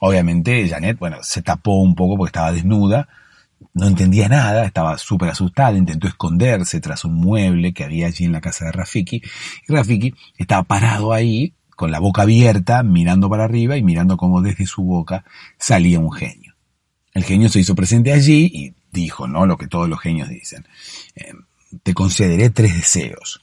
[0.00, 3.08] Obviamente Janet, bueno, se tapó un poco porque estaba desnuda,
[3.72, 8.32] no entendía nada, estaba súper asustada, intentó esconderse tras un mueble que había allí en
[8.32, 9.22] la casa de Rafiki,
[9.68, 14.42] y Rafiki estaba parado ahí, con la boca abierta, mirando para arriba y mirando como
[14.42, 15.24] desde su boca
[15.58, 16.56] salía un genio.
[17.14, 19.46] El genio se hizo presente allí y dijo, ¿no?
[19.46, 20.66] Lo que todos los genios dicen.
[21.14, 21.34] Eh,
[21.84, 23.42] te concederé tres deseos,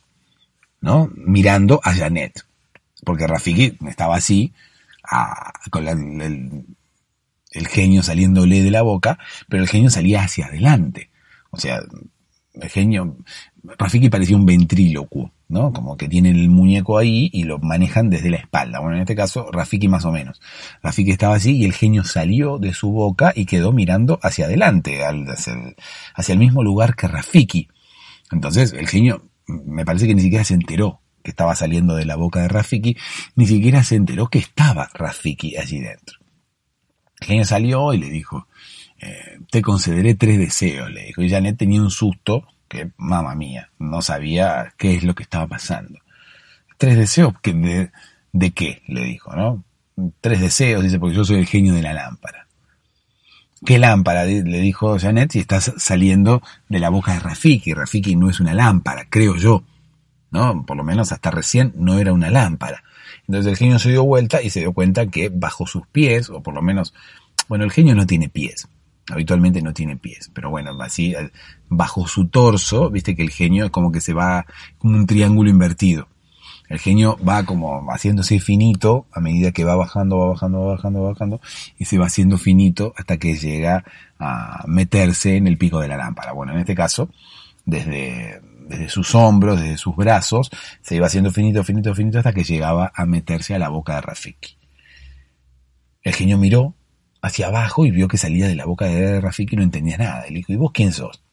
[0.82, 1.10] ¿no?
[1.16, 2.46] Mirando a Janet.
[3.06, 4.52] Porque Rafiki estaba así,
[5.70, 6.66] con el,
[7.52, 9.18] el genio saliéndole de la boca,
[9.48, 11.10] pero el genio salía hacia adelante.
[11.52, 11.80] O sea,
[12.54, 13.16] el genio,
[13.64, 15.74] Rafiki parecía un ventrílocuo, ¿no?
[15.74, 18.80] Como que tiene el muñeco ahí y lo manejan desde la espalda.
[18.80, 20.42] Bueno, en este caso, Rafiki más o menos.
[20.82, 25.04] Rafiki estaba así y el genio salió de su boca y quedó mirando hacia adelante,
[25.06, 25.76] hacia, el,
[26.16, 27.68] hacia el mismo lugar que Rafiki.
[28.32, 32.16] Entonces, el genio me parece que ni siquiera se enteró que estaba saliendo de la
[32.16, 32.96] boca de Rafiki,
[33.36, 36.20] ni siquiera se enteró que estaba Rafiki allí dentro.
[37.20, 38.48] El genio salió y le dijo,
[39.00, 41.24] eh, te concederé tres deseos, le dijo.
[41.24, 45.48] Y Janet tenía un susto que, mamá mía, no sabía qué es lo que estaba
[45.48, 46.00] pasando.
[46.78, 47.92] Tres deseos, de,
[48.34, 48.82] ¿de qué?
[48.88, 49.64] Le dijo, ¿no?
[50.22, 52.46] Tres deseos, dice, porque yo soy el genio de la lámpara.
[53.66, 54.26] ¿Qué lámpara?
[54.26, 57.74] Le dijo Janet si estás saliendo de la boca de Rafiki.
[57.74, 59.64] Rafiki no es una lámpara, creo yo.
[60.32, 60.66] ¿No?
[60.66, 62.84] Por lo menos hasta recién no era una lámpara.
[63.28, 66.44] Entonces el genio se dio vuelta y se dio cuenta que bajo sus pies, o
[66.44, 66.94] por lo menos,
[67.48, 68.68] bueno, el genio no tiene pies.
[69.10, 71.14] Habitualmente no tiene pies, pero bueno, así,
[71.70, 74.46] bajo su torso, viste que el genio es como que se va
[74.80, 76.08] como un triángulo invertido.
[76.70, 81.04] El genio va como haciéndose finito a medida que va bajando, va bajando, va bajando,
[81.04, 81.42] va bajando,
[81.78, 83.84] y se va haciendo finito hasta que llega
[84.18, 86.32] a meterse en el pico de la lámpara.
[86.34, 87.10] Bueno, en este caso,
[87.66, 90.50] desde, desde sus hombros, desde sus brazos,
[90.82, 94.02] se iba haciendo finito, finito, finito hasta que llegaba a meterse a la boca de
[94.02, 94.58] Rafiki.
[96.02, 96.74] El genio miró
[97.26, 100.26] hacia abajo y vio que salía de la boca de Rafiki y no entendía nada.
[100.28, 101.24] Le dijo, ¿y vos quién sos?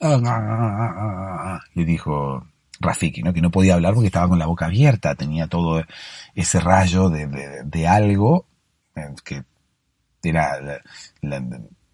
[0.00, 2.44] Ah, ah, ah, le dijo
[2.80, 3.32] Rafiki, ¿no?
[3.32, 5.84] que no podía hablar porque estaba con la boca abierta, tenía todo
[6.34, 8.46] ese rayo de, algo
[8.96, 9.44] eh, que
[10.22, 10.58] era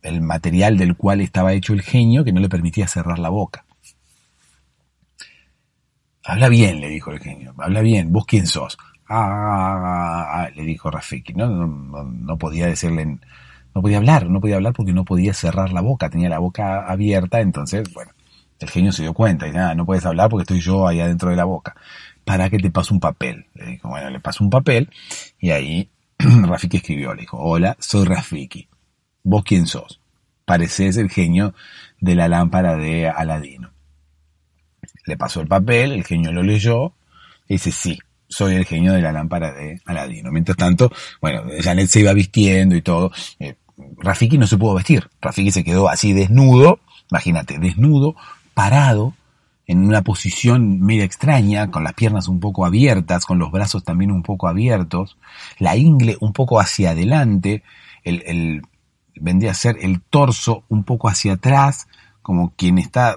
[0.03, 3.67] el material del cual estaba hecho el genio que no le permitía cerrar la boca.
[6.25, 8.79] Habla bien, le dijo el genio, habla bien, vos quién sos.
[9.09, 11.49] Ah, le dijo Rafiki, ¿no?
[11.49, 13.19] No, podía decirle,
[13.75, 16.87] no podía hablar, no podía hablar porque no podía cerrar la boca, tenía la boca
[16.87, 18.13] abierta, entonces, bueno,
[18.59, 21.01] el genio se dio cuenta y dice, ah, no puedes hablar porque estoy yo ahí
[21.01, 21.77] adentro de la boca.
[22.25, 23.47] Para que te pase un papel.
[23.55, 24.91] Le dijo, bueno, le paso un papel
[25.39, 28.69] y ahí Rafiki escribió, le dijo, hola, soy Rafiki.
[29.23, 30.01] ¿Vos quién sos?
[30.45, 31.55] Pareces el genio
[32.01, 33.71] de la lámpara de Aladino.
[35.05, 36.95] Le pasó el papel, el genio lo leyó
[37.49, 37.99] y dice, sí,
[38.29, 40.31] soy el genio de la lámpara de Aladino.
[40.31, 43.13] Mientras tanto, bueno, Janet se iba vistiendo y todo.
[43.39, 43.55] Eh,
[43.99, 45.09] Rafiki no se pudo vestir.
[45.21, 48.17] Rafiki se quedó así desnudo, imagínate, desnudo,
[48.55, 49.15] parado
[49.67, 54.13] en una posición media extraña, con las piernas un poco abiertas, con los brazos también
[54.13, 55.19] un poco abiertos,
[55.59, 57.65] la ingle un poco hacia adelante,
[58.05, 58.63] el, el
[59.17, 61.89] vendría a ser el torso un poco hacia atrás,
[62.23, 63.17] como quien está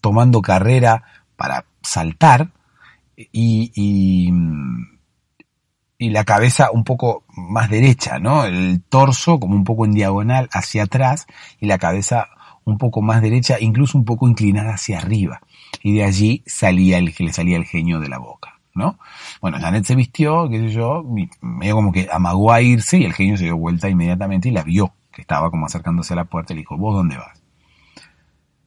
[0.00, 1.02] tomando carrera
[1.36, 2.50] para saltar,
[3.18, 4.32] y, y,
[5.98, 8.44] y, la cabeza un poco más derecha, ¿no?
[8.44, 11.26] El torso como un poco en diagonal hacia atrás
[11.58, 12.28] y la cabeza
[12.64, 15.40] un poco más derecha, incluso un poco inclinada hacia arriba.
[15.82, 18.98] Y de allí salía el, le salía el genio de la boca, ¿no?
[19.40, 21.04] Bueno, Janet se vistió, qué sé yo,
[21.40, 24.62] medio como que amagó a irse y el genio se dio vuelta inmediatamente y la
[24.62, 27.42] vio, que estaba como acercándose a la puerta y le dijo, ¿vos dónde vas?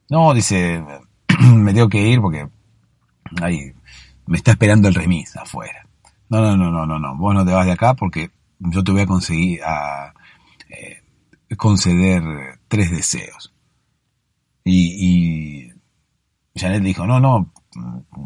[0.10, 0.84] No, dice,
[1.56, 2.48] me tengo que ir porque
[3.42, 3.72] ahí
[4.32, 5.86] me está esperando el remis afuera.
[6.30, 8.94] No, no, no, no, no, no, vos no te vas de acá porque yo te
[8.94, 10.14] voy a conseguir a
[10.70, 11.02] eh,
[11.58, 12.24] conceder
[12.70, 13.54] tres deseos.
[14.64, 15.74] Y, y
[16.56, 17.52] Janet dijo, no, no,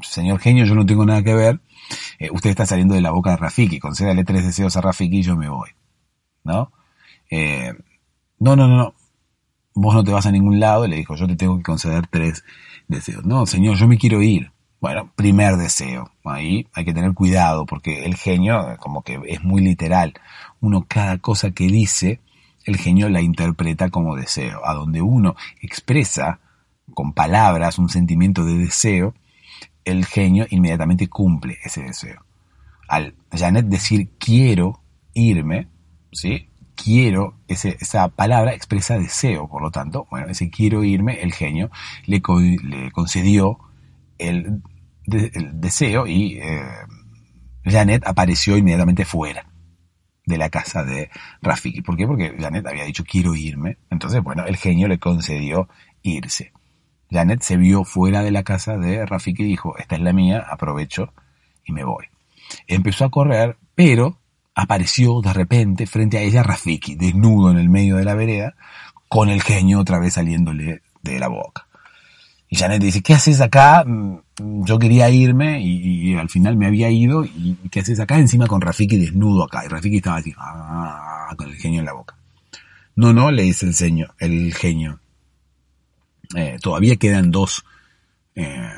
[0.03, 1.59] señor genio, yo no tengo nada que ver.
[2.19, 5.23] Eh, usted está saliendo de la boca de Rafiki, concédale tres deseos a Rafiki y
[5.23, 5.71] yo me voy.
[6.43, 6.71] ¿No?
[7.31, 7.73] Eh,
[8.37, 8.93] no, no, no, no.
[9.73, 12.43] Vos no te vas a ningún lado, le dijo, yo te tengo que conceder tres
[12.87, 13.25] deseos.
[13.25, 14.51] No, señor, yo me quiero ir.
[14.81, 16.11] Bueno, primer deseo.
[16.23, 20.13] Ahí hay que tener cuidado porque el genio como que es muy literal.
[20.59, 22.21] Uno cada cosa que dice
[22.65, 24.65] el genio la interpreta como deseo.
[24.65, 26.39] A donde uno expresa
[26.93, 29.13] con palabras un sentimiento de deseo,
[29.85, 32.25] el genio inmediatamente cumple ese deseo.
[32.87, 34.81] Al Janet decir quiero
[35.13, 35.67] irme,
[36.11, 36.49] ¿sí?
[36.75, 41.71] quiero, esa palabra expresa deseo, por lo tanto, bueno, ese quiero irme, el genio
[42.05, 42.21] le,
[42.63, 43.59] le concedió
[44.17, 44.61] el,
[45.05, 46.63] deseo y eh,
[47.63, 49.47] Janet apareció inmediatamente fuera
[50.25, 51.09] de la casa de
[51.41, 51.81] Rafiki.
[51.81, 52.07] ¿Por qué?
[52.07, 53.77] Porque Janet había dicho quiero irme.
[53.89, 55.69] Entonces, bueno, el genio le concedió
[56.01, 56.51] irse.
[57.11, 60.43] Janet se vio fuera de la casa de Rafiki y dijo, esta es la mía,
[60.49, 61.13] aprovecho
[61.63, 62.05] y me voy.
[62.67, 64.19] Empezó a correr, pero
[64.55, 68.55] apareció de repente frente a ella Rafiki, desnudo en el medio de la vereda,
[69.07, 71.64] con el genio otra vez saliéndole de la boca.
[72.49, 73.83] Y Janet dice, ¿qué haces acá?
[73.85, 74.19] Mm,
[74.65, 78.19] yo quería irme y, al final me había ido y ¿qué haces acá?
[78.19, 79.65] Encima con Rafiki desnudo acá.
[79.65, 82.15] Y Rafiki estaba así, ah, con el genio en la boca.
[82.95, 84.99] No, no, le dice el, señor, el genio.
[86.35, 87.65] Eh, todavía quedan dos,
[88.35, 88.71] eh,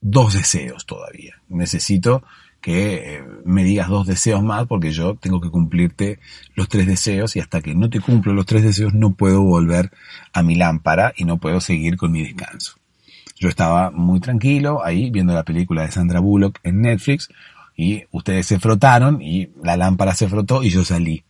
[0.00, 1.40] dos deseos todavía.
[1.48, 2.24] Necesito
[2.60, 6.18] que eh, me digas dos deseos más porque yo tengo que cumplirte
[6.54, 9.92] los tres deseos y hasta que no te cumplo los tres deseos no puedo volver
[10.32, 12.76] a mi lámpara y no puedo seguir con mi descanso.
[13.38, 17.28] Yo estaba muy tranquilo ahí viendo la película de Sandra Bullock en Netflix
[17.76, 21.22] y ustedes se frotaron y la lámpara se frotó y yo salí.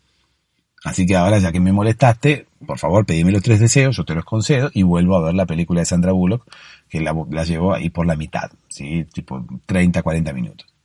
[0.84, 4.14] Así que ahora ya que me molestaste, por favor pedime los tres deseos, yo te
[4.14, 6.46] los concedo y vuelvo a ver la película de Sandra Bullock
[6.88, 9.04] que la, la llevo ahí por la mitad, ¿sí?
[9.12, 10.75] tipo 30, 40 minutos.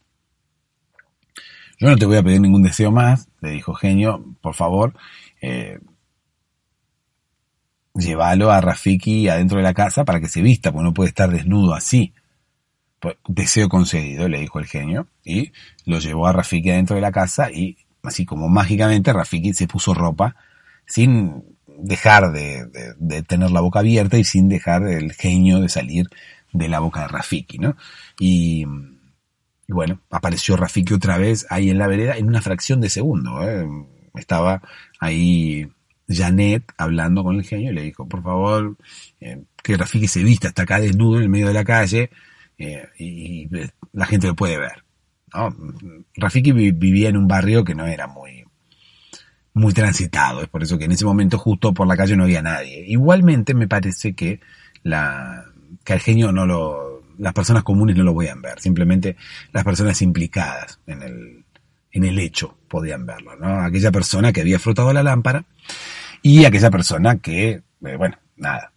[1.82, 4.94] Yo no te voy a pedir ningún deseo más, le dijo Genio, por favor,
[5.42, 5.80] eh,
[7.96, 11.32] llévalo a Rafiki adentro de la casa para que se vista, porque no puede estar
[11.32, 12.14] desnudo así.
[13.00, 15.54] Pues, deseo concedido, le dijo el genio, y
[15.86, 19.96] lo llevó a Rafiki adentro de la casa y así como mágicamente Rafiki se puso
[19.96, 20.36] ropa
[20.86, 26.06] sin dejar de, de, tener la boca abierta y sin dejar el genio de salir
[26.54, 27.76] de la boca de Rafiki, ¿no?
[28.20, 28.68] Y,
[29.72, 33.42] y bueno, apareció Rafiki otra vez ahí en la vereda en una fracción de segundo.
[33.42, 33.66] ¿eh?
[34.16, 34.62] Estaba
[35.00, 35.66] ahí
[36.10, 38.76] Janet hablando con el genio y le dijo, por favor,
[39.22, 42.10] eh, que Rafiki se vista, está acá desnudo en el medio de la calle
[42.58, 43.48] eh, y,
[43.94, 44.84] la gente lo puede ver.
[45.34, 45.56] ¿no?
[46.16, 48.44] Rafiki vivía en un barrio que no era muy,
[49.54, 52.42] muy transitado, es por eso que en ese momento justo por la calle no había
[52.42, 52.84] nadie.
[52.88, 54.42] Igualmente me parece que
[54.84, 55.46] la,
[55.86, 59.16] que al genio no lo, las personas comunes no lo podían ver, simplemente
[59.54, 61.46] las personas implicadas en el,
[61.92, 63.62] en el hecho podían verlo, ¿no?
[63.62, 65.46] Aquella persona que había frotado la lámpara
[66.24, 68.74] y aquella persona que, eh, bueno, nada,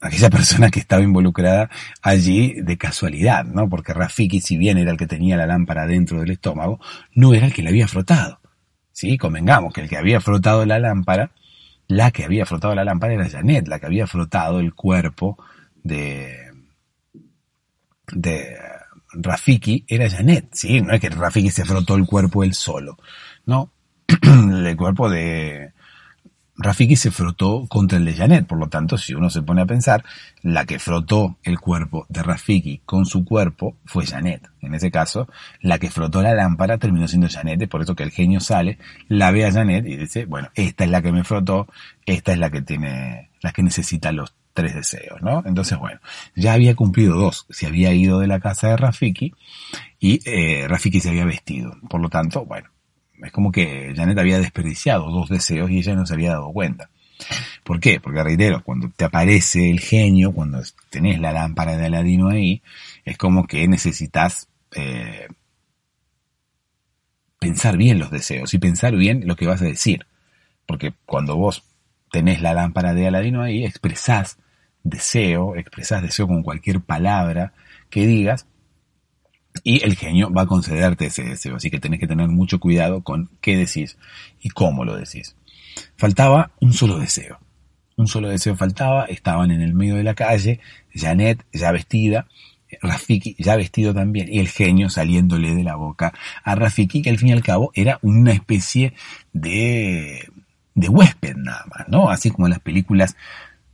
[0.00, 1.68] aquella persona que estaba involucrada
[2.00, 3.68] allí de casualidad, ¿no?
[3.68, 6.78] Porque Rafiki, si bien era el que tenía la lámpara dentro del estómago,
[7.12, 8.38] no era el que la había frotado.
[8.92, 11.32] Sí, convengamos que el que había frotado la lámpara,
[11.88, 15.36] la que había frotado la lámpara era Janet, la que había frotado el cuerpo
[15.82, 16.43] de,
[18.12, 18.56] de
[19.12, 20.80] Rafiki era Janet, ¿sí?
[20.80, 22.98] No es que Rafiki se frotó el cuerpo él solo,
[23.46, 23.70] no.
[24.22, 25.72] el cuerpo de
[26.56, 29.66] Rafiki se frotó contra el de Janet, por lo tanto, si uno se pone a
[29.66, 30.04] pensar,
[30.42, 34.48] la que frotó el cuerpo de Rafiki con su cuerpo fue Janet.
[34.60, 35.28] En ese caso,
[35.60, 38.78] la que frotó la lámpara terminó siendo Janet, por eso que el genio sale,
[39.08, 41.66] la ve a Janet y dice, bueno, esta es la que me frotó,
[42.06, 45.42] esta es la que tiene, la que necesita los tres deseos, ¿no?
[45.44, 46.00] Entonces, bueno,
[46.34, 47.46] ya había cumplido dos.
[47.50, 49.34] Se había ido de la casa de Rafiki
[49.98, 51.76] y eh, Rafiki se había vestido.
[51.90, 52.70] Por lo tanto, bueno,
[53.22, 56.88] es como que Janet había desperdiciado dos deseos y ella no se había dado cuenta.
[57.64, 58.00] ¿Por qué?
[58.00, 62.62] Porque reitero, cuando te aparece el genio, cuando tenés la lámpara de Aladino ahí,
[63.04, 65.28] es como que necesitas eh,
[67.38, 70.06] pensar bien los deseos y pensar bien lo que vas a decir.
[70.66, 71.64] Porque cuando vos
[72.10, 74.38] tenés la lámpara de Aladino ahí, expresás
[74.84, 77.52] deseo, expresas deseo con cualquier palabra
[77.90, 78.46] que digas,
[79.62, 81.56] y el genio va a concederte ese deseo.
[81.56, 83.96] Así que tenés que tener mucho cuidado con qué decís
[84.40, 85.36] y cómo lo decís.
[85.96, 87.38] Faltaba un solo deseo.
[87.96, 90.58] Un solo deseo faltaba, estaban en el medio de la calle,
[90.92, 92.26] Janet ya vestida,
[92.82, 96.12] Rafiki ya vestido también, y el genio saliéndole de la boca
[96.42, 98.94] a Rafiki, que al fin y al cabo era una especie
[99.32, 100.28] de,
[100.74, 102.10] de huésped nada más, ¿no?
[102.10, 103.16] Así como en las películas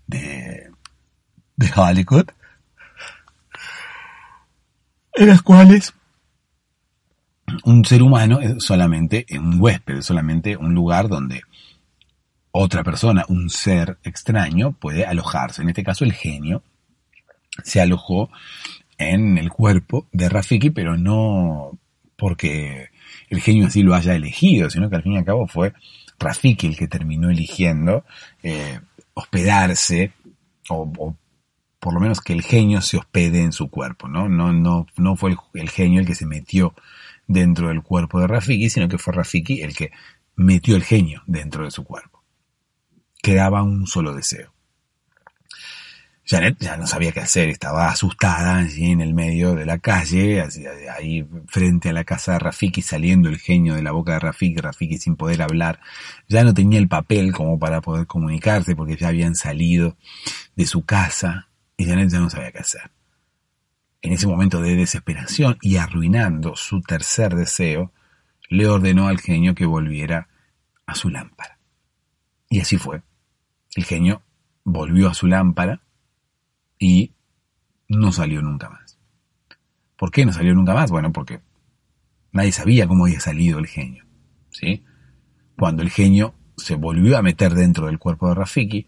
[0.07, 0.70] de,
[1.61, 2.27] de Hollywood,
[5.13, 5.93] en las cuales
[7.65, 11.43] un ser humano es solamente un huésped, es solamente un lugar donde
[12.51, 15.61] otra persona, un ser extraño, puede alojarse.
[15.61, 16.63] En este caso, el genio
[17.63, 18.31] se alojó
[18.97, 21.79] en el cuerpo de Rafiki, pero no
[22.17, 22.89] porque
[23.29, 25.75] el genio así lo haya elegido, sino que al fin y al cabo fue
[26.19, 28.05] Rafiki el que terminó eligiendo
[28.43, 28.81] eh,
[29.15, 30.13] hospedarse
[30.71, 31.17] o, o,
[31.81, 34.29] por lo menos que el genio se hospede en su cuerpo, ¿no?
[34.29, 36.75] No, no, no fue el, genio el que se metió
[37.27, 39.91] dentro del cuerpo de Rafiki, sino que fue Rafiki el que
[40.37, 42.23] metió el genio dentro de su cuerpo.
[43.23, 44.53] Quedaba un solo deseo.
[46.27, 50.45] Janet ya no sabía qué hacer, estaba asustada allí en el medio de la calle,
[50.97, 54.61] ahí frente a la casa de Rafiki, saliendo el genio de la boca de Rafiki,
[54.61, 55.81] Rafiki sin poder hablar,
[56.29, 59.97] ya no tenía el papel como para poder comunicarse porque ya habían salido
[60.55, 61.50] de su casa
[61.81, 62.91] y Janet ya no sabía qué hacer.
[64.03, 67.91] En ese momento de desesperación y arruinando su tercer deseo,
[68.51, 70.29] le ordenó al genio que volviera
[70.85, 71.59] a su lámpara.
[72.51, 73.01] Y así fue.
[73.75, 74.21] El genio
[74.63, 75.81] volvió a su lámpara
[76.79, 77.15] y
[77.89, 78.99] no salió nunca más.
[79.97, 80.91] ¿Por qué no salió nunca más?
[80.91, 81.41] Bueno, porque
[82.31, 84.05] nadie sabía cómo había salido el genio.
[84.51, 84.85] ¿sí?
[85.57, 88.87] Cuando el genio se volvió a meter dentro del cuerpo de Rafiki,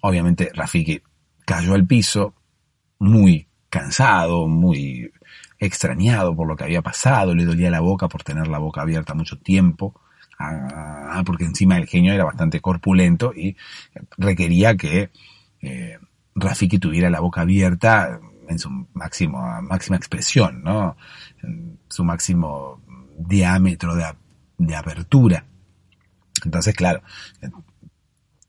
[0.00, 1.02] obviamente Rafiki
[1.44, 2.34] cayó al piso
[2.98, 5.10] muy cansado, muy
[5.58, 9.14] extrañado por lo que había pasado, le dolía la boca por tener la boca abierta
[9.14, 10.00] mucho tiempo,
[10.38, 13.56] ah, porque encima el genio era bastante corpulento y
[14.18, 15.10] requería que
[15.60, 15.98] eh,
[16.34, 20.96] Rafiki tuviera la boca abierta en su máximo, máxima expresión, ¿no?
[21.42, 22.82] En su máximo
[23.16, 24.04] diámetro de,
[24.58, 25.44] de apertura.
[26.44, 27.02] Entonces, claro,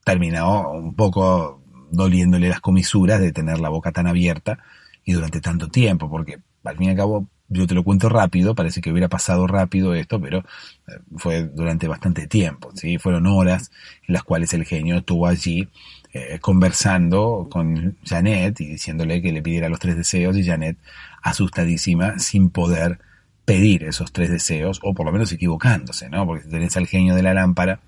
[0.03, 1.62] terminó un poco
[1.93, 4.57] doliéndole las comisuras de tener la boca tan abierta
[5.05, 8.55] y durante tanto tiempo, porque al fin y al cabo yo te lo cuento rápido,
[8.55, 12.97] parece que hubiera pasado rápido esto, pero eh, fue durante bastante tiempo, ¿sí?
[12.97, 13.71] Fueron horas
[14.07, 15.69] en las cuales el genio estuvo allí
[16.13, 20.77] eh, conversando con Janet y diciéndole que le pidiera los tres deseos y Janet
[21.21, 22.99] asustadísima sin poder
[23.45, 26.25] pedir esos tres deseos o por lo menos equivocándose, ¿no?
[26.25, 27.81] Porque si tenés al genio de la lámpara,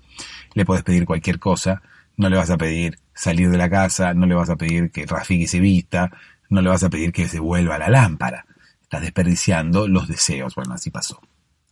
[0.54, 1.82] le puedes pedir cualquier cosa,
[2.16, 5.06] no le vas a pedir salir de la casa, no le vas a pedir que
[5.06, 6.10] Rafiki se vista,
[6.50, 8.46] no le vas a pedir que se vuelva la lámpara.
[8.82, 10.54] Estás desperdiciando los deseos.
[10.54, 11.20] Bueno, así pasó.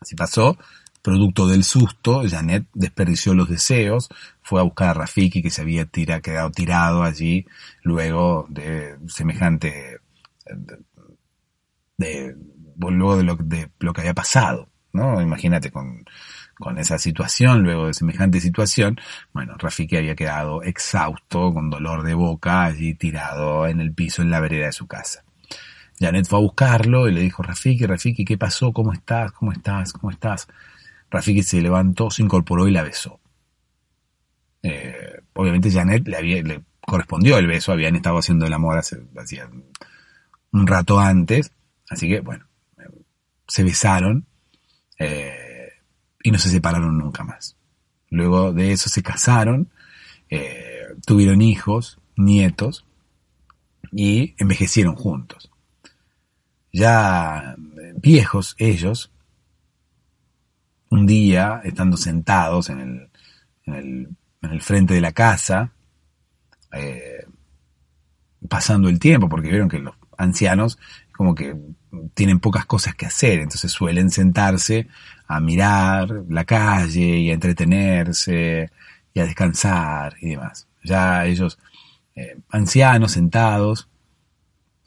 [0.01, 0.59] Así pasó
[1.05, 4.09] Producto del susto, Janet desperdició los deseos,
[4.41, 7.45] fue a buscar a Rafiki que se había quedado tirado allí
[7.83, 9.99] luego de semejante,
[11.99, 12.35] de,
[12.79, 15.21] luego de lo, de lo que había pasado, ¿no?
[15.21, 16.07] Imagínate con,
[16.59, 18.99] con esa situación, luego de semejante situación,
[19.33, 24.31] bueno, Rafiki había quedado exhausto, con dolor de boca, allí tirado en el piso en
[24.31, 25.25] la vereda de su casa.
[25.99, 28.73] Janet fue a buscarlo y le dijo, Rafiki, Rafiki, ¿qué pasó?
[28.73, 29.33] ¿Cómo estás?
[29.33, 29.93] ¿Cómo estás?
[29.93, 30.49] ¿Cómo estás?
[31.11, 33.21] Rafiki se levantó, se incorporó y la besó.
[34.63, 38.99] Eh, obviamente Janet le, había, le correspondió el beso, habían estado haciendo el amor hace,
[40.53, 41.53] un rato antes,
[41.91, 42.47] así que bueno,
[43.47, 44.27] se besaron
[44.99, 45.44] eh,
[46.25, 47.57] y no se separaron nunca más.
[48.09, 49.71] Luego de eso se casaron,
[50.31, 52.87] eh, tuvieron hijos, nietos
[53.93, 55.51] y envejecieron juntos.
[56.73, 57.55] Ya
[57.97, 59.13] viejos ellos,
[60.89, 63.11] un día, estando sentados en el,
[63.67, 64.09] en el,
[64.43, 65.73] en el frente de la casa,
[66.73, 67.27] eh,
[68.49, 70.79] pasando el tiempo, porque vieron que los ancianos
[71.17, 71.57] como que
[72.15, 74.89] tienen pocas cosas que hacer, entonces suelen sentarse
[75.27, 78.71] a mirar la calle y a entretenerse
[79.13, 80.67] y a descansar y demás.
[80.83, 81.59] Ya ellos,
[82.15, 83.89] eh, ancianos sentados,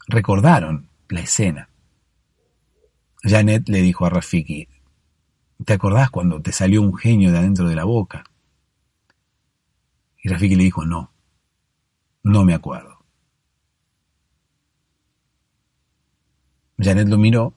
[0.06, 1.68] recordaron la escena.
[3.22, 4.68] Janet le dijo a Rafiki,
[5.64, 8.24] ¿Te acordás cuando te salió un genio de adentro de la boca?
[10.22, 11.12] Y Rafiki le dijo, no,
[12.22, 12.97] no me acuerdo.
[16.78, 17.54] Janet lo miró,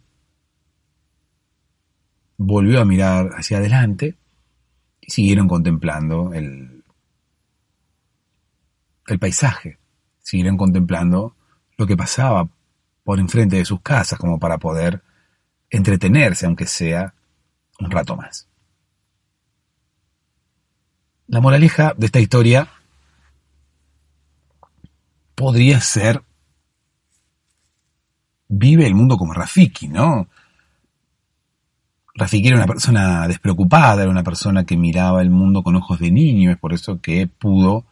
[2.38, 4.18] volvió a mirar hacia adelante
[5.00, 6.84] y siguieron contemplando el,
[9.08, 9.78] el paisaje,
[10.20, 11.36] siguieron contemplando
[11.78, 12.50] lo que pasaba
[13.04, 15.04] por enfrente de sus casas como para poder
[15.70, 17.14] entretenerse, aunque sea
[17.80, 18.48] un rato más.
[21.28, 22.68] La moraleja de esta historia
[25.34, 26.24] podría ser,
[28.52, 30.28] vive el mundo como Rafiki, ¿no?
[32.14, 36.12] Rafiki era una persona despreocupada, era una persona que miraba el mundo con ojos de
[36.12, 37.86] niño, es por eso que pudo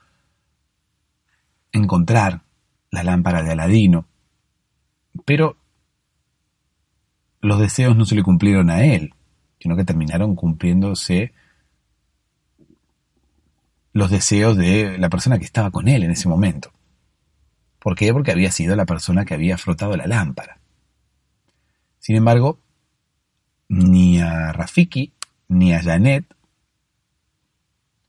[1.72, 2.42] encontrar
[2.92, 4.06] la lámpara de Aladino.
[5.26, 5.58] Pero
[7.42, 9.14] los deseos no se le cumplieron a él
[9.60, 11.34] sino que terminaron cumpliéndose
[13.92, 16.72] los deseos de la persona que estaba con él en ese momento.
[17.80, 18.12] ¿Por qué?
[18.14, 20.60] Porque había sido la persona que había frotado la lámpara.
[22.00, 22.60] Sin embargo,
[23.68, 25.14] ni a Rafiki
[25.48, 26.26] ni a Janet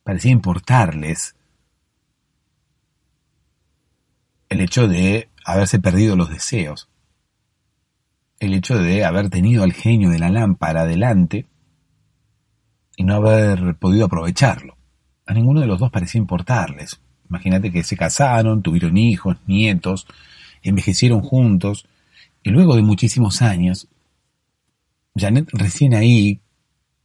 [0.02, 1.36] parecía importarles
[4.48, 6.90] el hecho de haberse perdido los deseos
[8.40, 11.46] el hecho de haber tenido al genio de la lámpara delante
[12.96, 14.76] y no haber podido aprovecharlo.
[15.26, 17.00] A ninguno de los dos parecía importarles.
[17.30, 20.06] Imagínate que se casaron, tuvieron hijos, nietos,
[20.62, 21.86] envejecieron juntos,
[22.42, 23.86] y luego de muchísimos años,
[25.14, 26.40] Janet recién ahí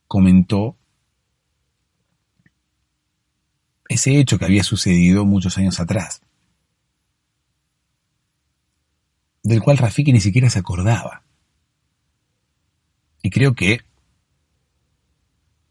[0.07, 0.75] comentó
[3.87, 6.21] ese hecho que había sucedido muchos años atrás,
[9.43, 11.21] del cual Rafiki ni siquiera se acordaba.
[13.21, 13.81] Y creo que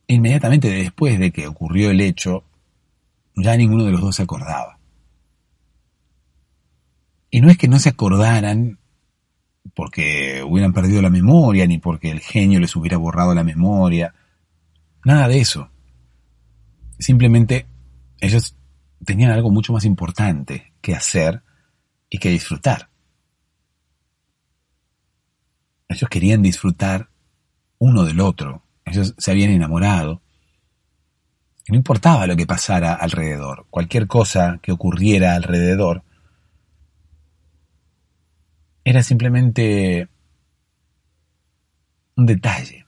[0.06, 2.44] inmediatamente después de que ocurrió el hecho,
[3.36, 4.78] ya ninguno de los dos se acordaba.
[7.30, 8.78] Y no es que no se acordaran
[9.74, 14.14] porque hubieran perdido la memoria, ni porque el genio les hubiera borrado la memoria,
[15.04, 15.70] nada de eso.
[16.98, 17.66] Simplemente
[18.20, 18.56] ellos
[19.04, 21.42] tenían algo mucho más importante que hacer
[22.08, 22.88] y que disfrutar.
[25.88, 27.10] Ellos querían disfrutar
[27.78, 30.22] uno del otro, ellos se habían enamorado.
[31.68, 36.02] No importaba lo que pasara alrededor, cualquier cosa que ocurriera alrededor,
[38.84, 40.08] era simplemente
[42.16, 42.86] un detalle.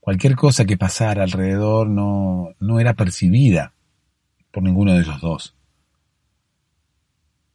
[0.00, 3.72] Cualquier cosa que pasara alrededor no, no era percibida
[4.50, 5.54] por ninguno de ellos dos.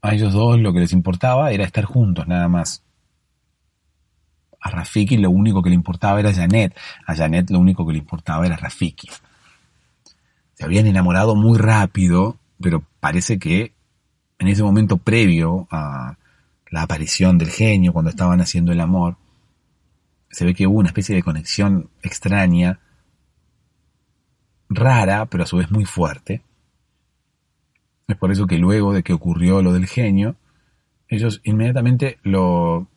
[0.01, 2.83] A ellos dos lo que les importaba era estar juntos, nada más.
[4.61, 6.77] A Rafiki lo único que le importaba era Janet.
[7.05, 9.09] A Janet lo único que le importaba era Rafiki.
[10.55, 13.73] Se habían enamorado muy rápido, pero parece que
[14.39, 16.17] en ese momento previo a
[16.71, 19.17] la aparición del genio, cuando estaban haciendo el amor,
[20.29, 22.79] se ve que hubo una especie de conexión extraña,
[24.69, 26.41] rara, pero a su vez muy fuerte.
[28.07, 30.35] Es por eso que luego de que ocurrió lo del genio,
[31.07, 32.87] ellos inmediatamente lo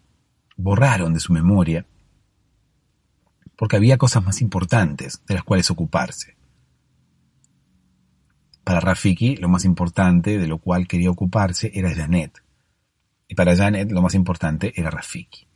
[0.57, 1.87] borraron de su memoria,
[3.57, 6.38] porque había cosas más importantes de las cuales ocuparse.
[8.69, 12.43] Para Rafiki, lo más importante de lo cual quería ocuparse era Janet.
[13.27, 15.47] Y para Janet, lo más importante era Rafiki.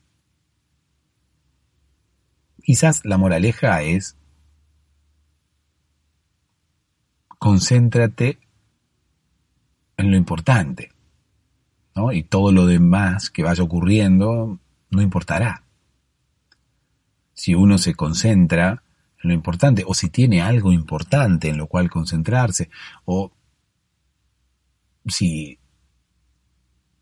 [2.63, 4.17] Quizás la moraleja es
[7.39, 8.39] concéntrate
[9.99, 10.91] en lo importante,
[11.95, 12.13] ¿no?
[12.13, 14.59] Y todo lo demás que vaya ocurriendo
[14.89, 15.65] no importará.
[17.35, 18.82] Si uno se concentra
[19.23, 22.71] lo importante, o si tiene algo importante en lo cual concentrarse,
[23.05, 23.33] o
[25.07, 25.59] si,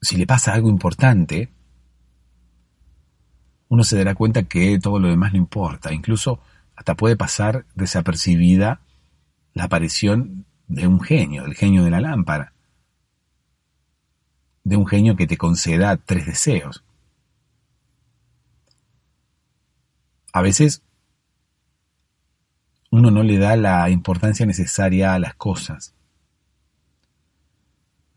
[0.01, 1.51] si le pasa algo importante,
[3.69, 5.93] uno se dará cuenta que todo lo demás no importa.
[5.93, 6.41] Incluso
[6.77, 8.81] hasta puede pasar desapercibida
[9.55, 12.53] la aparición de un genio, el genio de la lámpara,
[14.65, 16.85] de un genio que te conceda tres deseos.
[20.33, 20.83] a veces
[22.91, 25.95] uno no le da la importancia necesaria a las cosas.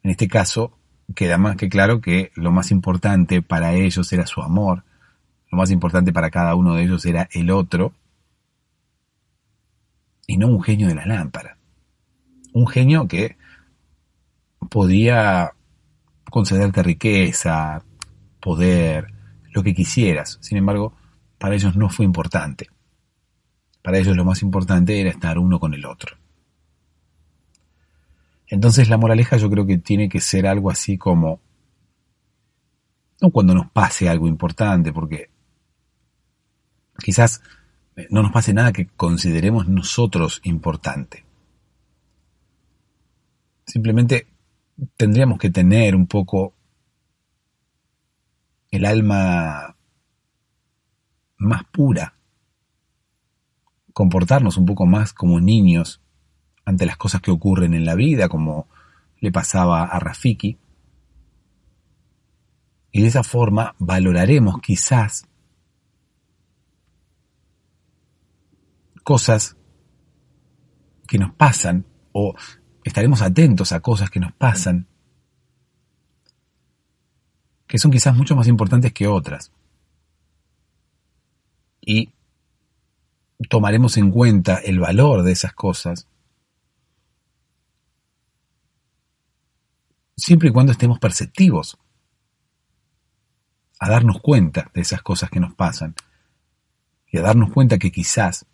[0.01, 0.77] En este caso,
[1.15, 4.83] queda más que claro que lo más importante para ellos era su amor,
[5.51, 7.93] lo más importante para cada uno de ellos era el otro,
[10.25, 11.57] y no un genio de la lámpara.
[12.53, 13.37] Un genio que
[14.69, 15.53] podía
[16.29, 17.83] concederte riqueza,
[18.39, 19.13] poder,
[19.51, 20.39] lo que quisieras.
[20.41, 20.93] Sin embargo,
[21.37, 22.69] para ellos no fue importante.
[23.83, 26.15] Para ellos lo más importante era estar uno con el otro.
[28.47, 31.41] Entonces la moraleja yo creo que tiene que ser algo así como,
[33.21, 35.29] no cuando nos pase algo importante, porque
[37.03, 37.41] quizás
[38.09, 41.25] no nos pase nada que consideremos nosotros importante.
[43.65, 44.27] Simplemente
[44.97, 46.53] tendríamos que tener un poco
[48.71, 49.75] el alma
[51.37, 52.15] más pura,
[53.93, 56.01] comportarnos un poco más como niños
[56.65, 58.67] ante las cosas que ocurren en la vida, como
[59.19, 60.57] le pasaba a Rafiki.
[62.91, 65.27] Y de esa forma valoraremos quizás
[69.03, 69.57] cosas
[71.07, 72.35] que nos pasan o
[72.83, 74.87] estaremos atentos a cosas que nos pasan
[77.67, 79.51] que son quizás mucho más importantes que otras
[81.81, 82.13] y
[83.49, 86.07] tomaremos en cuenta el valor de esas cosas
[90.15, 91.77] siempre y cuando estemos perceptivos
[93.79, 95.95] a darnos cuenta de esas cosas que nos pasan
[97.11, 98.45] y a darnos cuenta que quizás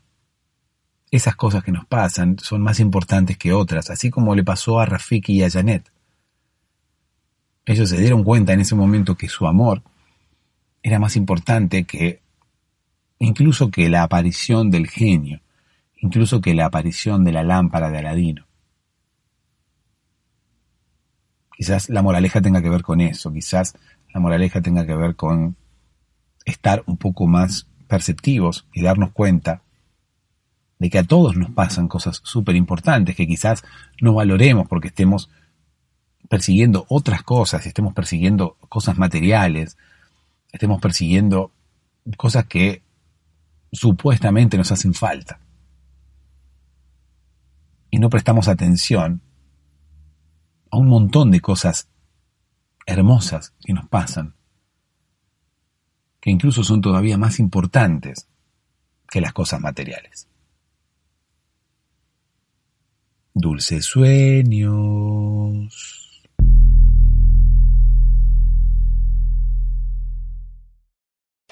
[1.11, 4.85] esas cosas que nos pasan son más importantes que otras, así como le pasó a
[4.85, 5.91] Rafiki y a Janet.
[7.65, 9.83] Ellos se dieron cuenta en ese momento que su amor
[10.81, 12.21] era más importante que
[13.19, 15.41] incluso que la aparición del genio,
[15.97, 18.47] incluso que la aparición de la lámpara de Aladino.
[21.55, 23.75] Quizás la moraleja tenga que ver con eso, quizás
[24.13, 25.57] la moraleja tenga que ver con
[26.45, 29.61] estar un poco más perceptivos y darnos cuenta
[30.79, 33.63] de que a todos nos pasan cosas súper importantes que quizás
[33.99, 35.29] no valoremos porque estemos
[36.29, 39.77] persiguiendo otras cosas, estemos persiguiendo cosas materiales,
[40.53, 41.51] estemos persiguiendo
[42.15, 42.81] cosas que
[43.71, 45.39] supuestamente nos hacen falta.
[47.91, 49.21] Y no prestamos atención
[50.71, 51.89] a un montón de cosas
[52.85, 54.35] hermosas que nos pasan,
[56.19, 58.27] que incluso son todavía más importantes
[59.07, 60.27] que las cosas materiales.
[63.33, 65.19] Dulces sueños.